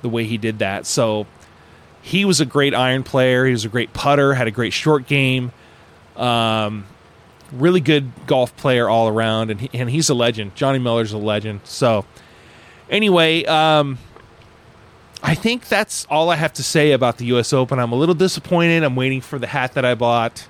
the 0.00 0.08
way 0.08 0.24
he 0.24 0.38
did 0.38 0.58
that. 0.60 0.86
So 0.86 1.26
he 2.00 2.24
was 2.24 2.40
a 2.40 2.46
great 2.46 2.74
iron 2.74 3.02
player. 3.02 3.44
He 3.44 3.52
was 3.52 3.66
a 3.66 3.68
great 3.68 3.92
putter, 3.92 4.34
had 4.34 4.48
a 4.48 4.50
great 4.50 4.72
short 4.72 5.06
game. 5.06 5.52
Um, 6.16 6.86
really 7.52 7.80
good 7.80 8.10
golf 8.26 8.56
player 8.56 8.88
all 8.88 9.08
around, 9.08 9.50
and 9.50 9.60
he, 9.60 9.70
and 9.72 9.90
he's 9.90 10.08
a 10.08 10.14
legend. 10.14 10.54
Johnny 10.54 10.78
Miller's 10.78 11.12
a 11.12 11.18
legend. 11.18 11.60
So, 11.64 12.04
anyway, 12.88 13.44
um, 13.44 13.98
I 15.22 15.34
think 15.34 15.68
that's 15.68 16.06
all 16.06 16.30
I 16.30 16.36
have 16.36 16.52
to 16.54 16.62
say 16.62 16.92
about 16.92 17.18
the 17.18 17.26
U.S. 17.26 17.52
Open. 17.52 17.78
I'm 17.78 17.92
a 17.92 17.96
little 17.96 18.14
disappointed. 18.14 18.82
I'm 18.82 18.96
waiting 18.96 19.20
for 19.20 19.38
the 19.38 19.46
hat 19.46 19.74
that 19.74 19.84
I 19.84 19.94
bought. 19.94 20.46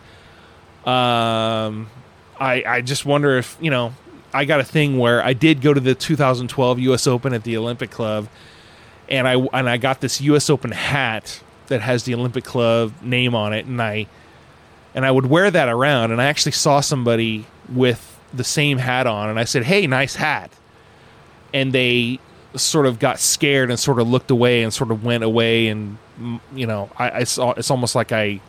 Um, 0.85 1.91
I 2.39 2.65
I 2.67 2.81
just 2.81 3.05
wonder 3.05 3.37
if 3.37 3.57
you 3.61 3.71
know 3.71 3.93
I 4.33 4.45
got 4.45 4.61
a 4.61 4.65
thing 4.65 4.99
where 4.99 5.23
I 5.23 5.33
did 5.33 5.61
go 5.61 5.75
to 5.75 5.81
the 5.81 5.95
2012 5.95 6.79
U.S. 6.81 7.07
Open 7.07 7.35
at 7.35 7.43
the 7.45 7.57
Olympic 7.57 7.91
Club, 7.91 8.29
and 9.09 9.27
I 9.27 9.35
and 9.53 9.69
I 9.69 9.77
got 9.77 10.01
this 10.01 10.21
U.S. 10.21 10.49
Open 10.49 10.71
hat 10.71 11.43
that 11.67 11.83
has 11.83 12.05
the 12.05 12.15
Olympic 12.15 12.45
Club 12.45 12.93
name 13.03 13.35
on 13.35 13.53
it, 13.53 13.67
and 13.67 13.81
I 13.83 14.07
and 14.95 15.07
I 15.07 15.11
would 15.11 15.27
wear 15.27 15.51
that 15.51 15.69
around. 15.69 16.11
And 16.13 16.21
I 16.21 16.27
actually 16.27 16.53
saw 16.53 16.81
somebody 16.81 17.47
with 17.73 18.19
the 18.33 18.45
same 18.45 18.79
hat 18.79 19.07
on, 19.07 19.29
and 19.29 19.39
I 19.39 19.45
said, 19.45 19.65
"Hey, 19.65 19.87
nice 19.87 20.17
hat." 20.17 20.53
And 21.53 21.73
they 21.73 22.21
sort 22.55 22.87
of 22.87 22.99
got 22.99 23.21
scared 23.21 23.71
and 23.71 23.79
sort 23.79 24.01
of 24.01 24.09
looked 24.09 24.31
away 24.31 24.63
and 24.63 24.75
sort 24.75 24.91
of 24.91 25.05
went 25.05 25.23
away 25.23 25.69
and 25.69 25.97
you 26.53 26.67
know 26.67 26.91
I, 26.99 27.21
I 27.21 27.23
saw 27.23 27.53
it's 27.53 27.71
almost 27.71 27.95
like 27.95 28.11
I 28.11 28.41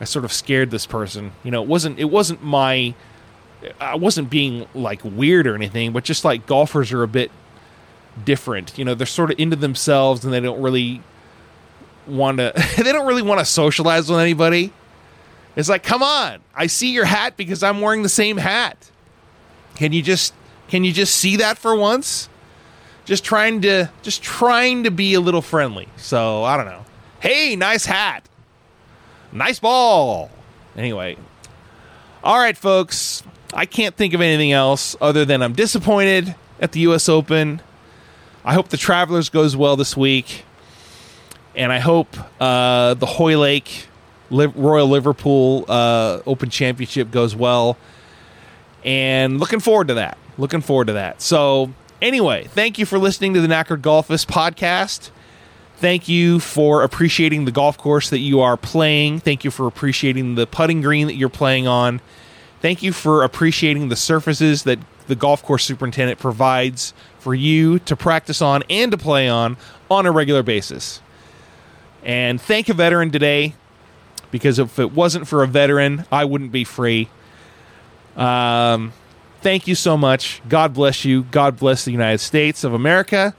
I 0.00 0.04
sort 0.04 0.24
of 0.24 0.32
scared 0.32 0.70
this 0.70 0.86
person. 0.86 1.32
You 1.42 1.50
know, 1.50 1.62
it 1.62 1.68
wasn't 1.68 1.98
it 1.98 2.06
wasn't 2.06 2.42
my 2.42 2.94
I 3.80 3.94
wasn't 3.94 4.30
being 4.30 4.66
like 4.74 5.00
weird 5.04 5.46
or 5.46 5.54
anything, 5.54 5.92
but 5.92 6.04
just 6.04 6.24
like 6.24 6.46
golfers 6.46 6.92
are 6.92 7.02
a 7.02 7.08
bit 7.08 7.30
different. 8.24 8.76
You 8.76 8.84
know, 8.84 8.94
they're 8.94 9.06
sort 9.06 9.30
of 9.30 9.38
into 9.40 9.56
themselves 9.56 10.24
and 10.24 10.32
they 10.32 10.40
don't 10.40 10.60
really 10.60 11.02
want 12.06 12.38
to 12.38 12.52
they 12.76 12.92
don't 12.92 13.06
really 13.06 13.22
want 13.22 13.40
to 13.40 13.44
socialize 13.44 14.10
with 14.10 14.20
anybody. 14.20 14.72
It's 15.56 15.68
like, 15.68 15.82
"Come 15.82 16.02
on. 16.02 16.40
I 16.54 16.66
see 16.66 16.90
your 16.90 17.04
hat 17.04 17.36
because 17.36 17.62
I'm 17.62 17.80
wearing 17.80 18.02
the 18.02 18.08
same 18.08 18.38
hat." 18.38 18.90
Can 19.76 19.92
you 19.92 20.02
just 20.02 20.34
can 20.68 20.84
you 20.84 20.92
just 20.92 21.16
see 21.16 21.36
that 21.36 21.58
for 21.58 21.74
once? 21.76 22.28
Just 23.04 23.24
trying 23.24 23.60
to 23.62 23.90
just 24.02 24.22
trying 24.22 24.84
to 24.84 24.90
be 24.90 25.14
a 25.14 25.20
little 25.20 25.42
friendly. 25.42 25.88
So, 25.96 26.42
I 26.44 26.56
don't 26.56 26.66
know. 26.66 26.84
Hey, 27.20 27.54
nice 27.56 27.86
hat. 27.86 28.28
Nice 29.32 29.58
ball. 29.58 30.30
Anyway. 30.76 31.16
All 32.22 32.38
right, 32.38 32.56
folks. 32.56 33.22
I 33.52 33.66
can't 33.66 33.94
think 33.94 34.14
of 34.14 34.20
anything 34.20 34.52
else 34.52 34.96
other 35.00 35.24
than 35.24 35.42
I'm 35.42 35.52
disappointed 35.52 36.34
at 36.60 36.72
the 36.72 36.80
US 36.80 37.08
Open. 37.08 37.60
I 38.44 38.54
hope 38.54 38.68
the 38.68 38.76
Travelers 38.76 39.28
goes 39.28 39.56
well 39.56 39.76
this 39.76 39.96
week. 39.96 40.44
And 41.54 41.72
I 41.72 41.78
hope 41.78 42.16
uh, 42.40 42.94
the 42.94 43.06
Royal 44.30 44.88
Liverpool 44.88 45.64
uh, 45.68 46.20
Open 46.26 46.50
Championship 46.50 47.10
goes 47.10 47.34
well. 47.36 47.76
And 48.84 49.40
looking 49.40 49.60
forward 49.60 49.88
to 49.88 49.94
that. 49.94 50.18
Looking 50.36 50.60
forward 50.60 50.88
to 50.88 50.92
that. 50.94 51.22
So, 51.22 51.72
anyway, 52.02 52.44
thank 52.44 52.78
you 52.78 52.86
for 52.86 52.98
listening 52.98 53.34
to 53.34 53.40
the 53.40 53.48
Knackered 53.48 53.80
Golfist 53.80 54.26
podcast. 54.26 55.10
Thank 55.76 56.08
you 56.08 56.40
for 56.40 56.82
appreciating 56.82 57.44
the 57.44 57.50
golf 57.50 57.76
course 57.78 58.10
that 58.10 58.18
you 58.18 58.40
are 58.40 58.56
playing. 58.56 59.20
Thank 59.20 59.44
you 59.44 59.50
for 59.50 59.66
appreciating 59.66 60.34
the 60.34 60.46
putting 60.46 60.80
green 60.80 61.06
that 61.06 61.14
you're 61.14 61.28
playing 61.28 61.66
on. 61.66 62.00
Thank 62.60 62.82
you 62.82 62.92
for 62.92 63.24
appreciating 63.24 63.88
the 63.88 63.96
surfaces 63.96 64.62
that 64.62 64.78
the 65.06 65.14
golf 65.14 65.42
course 65.42 65.64
superintendent 65.64 66.18
provides 66.18 66.94
for 67.18 67.34
you 67.34 67.78
to 67.80 67.96
practice 67.96 68.40
on 68.40 68.62
and 68.70 68.90
to 68.92 68.98
play 68.98 69.28
on 69.28 69.56
on 69.90 70.06
a 70.06 70.12
regular 70.12 70.42
basis. 70.42 71.00
And 72.02 72.40
thank 72.40 72.68
a 72.68 72.74
veteran 72.74 73.10
today 73.10 73.54
because 74.34 74.58
if 74.58 74.80
it 74.80 74.90
wasn't 74.90 75.28
for 75.28 75.44
a 75.44 75.46
veteran, 75.46 76.04
I 76.10 76.24
wouldn't 76.24 76.50
be 76.50 76.64
free. 76.64 77.08
Um, 78.16 78.92
thank 79.42 79.68
you 79.68 79.76
so 79.76 79.96
much. 79.96 80.42
God 80.48 80.74
bless 80.74 81.04
you. 81.04 81.22
God 81.22 81.56
bless 81.56 81.84
the 81.84 81.92
United 81.92 82.18
States 82.18 82.64
of 82.64 82.74
America. 82.74 83.32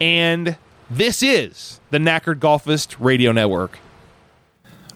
And 0.00 0.56
this 0.88 1.24
is 1.24 1.80
the 1.90 1.98
Knackered 1.98 2.38
Golfist 2.38 2.94
Radio 3.00 3.32
Network. 3.32 3.80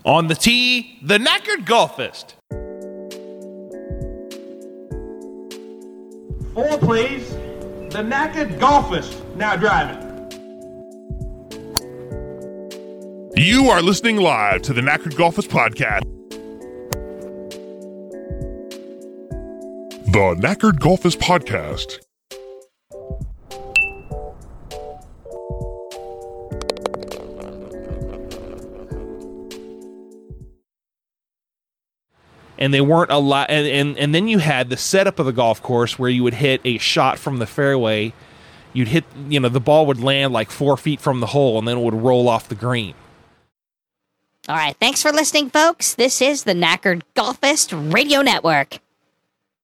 On 0.05 0.29
the 0.29 0.37
tee, 0.37 1.01
the 1.03 1.19
Knackered 1.19 1.67
Golfist. 1.67 2.35
Four, 6.55 6.79
please. 6.79 7.29
The 7.91 8.03
knackered 8.05 8.61
golfist 8.61 9.35
now 9.35 9.57
driving. 9.57 10.06
You 13.39 13.69
are 13.69 13.83
listening 13.83 14.17
live 14.17 14.63
to 14.63 14.73
the 14.73 14.81
Knackered 14.81 15.13
Golfist 15.13 15.49
Podcast. 15.49 16.01
The 20.11 20.35
Knackered 20.41 20.79
Golfist 20.79 21.19
Podcast. 21.19 21.99
And 32.57 32.73
they 32.73 32.81
weren't 32.81 33.11
a 33.11 33.19
lot 33.19 33.51
and, 33.51 33.67
and 33.67 33.99
and 33.99 34.15
then 34.15 34.29
you 34.29 34.39
had 34.39 34.71
the 34.71 34.79
setup 34.79 35.19
of 35.19 35.27
the 35.27 35.33
golf 35.35 35.63
course 35.63 35.99
where 35.99 36.09
you 36.09 36.23
would 36.23 36.33
hit 36.33 36.63
a 36.65 36.79
shot 36.79 37.19
from 37.19 37.39
the 37.39 37.47
fairway. 37.47 38.15
You'd 38.73 38.89
hit 38.89 39.05
you 39.29 39.41
know 39.41 39.51
the 39.51 39.61
ball 39.61 39.85
would 39.85 40.01
land 40.01 40.33
like 40.33 40.51
four 40.51 40.79
feet 40.79 41.03
from 41.03 41.21
the 41.21 41.27
hole 41.27 41.59
and 41.59 41.69
then 41.69 41.77
it 41.77 41.83
would 41.83 41.93
roll 41.93 42.31
off 42.31 42.49
the 42.49 42.55
green 42.55 42.95
all 44.49 44.57
right 44.57 44.77
thanks 44.79 45.03
for 45.03 45.13
listening 45.13 45.51
folks. 45.51 45.95
This 45.95 46.23
is 46.23 46.45
the 46.45 46.53
knackered 46.53 47.03
golfist 47.15 47.93
radio 47.93 48.23
network 48.23 48.79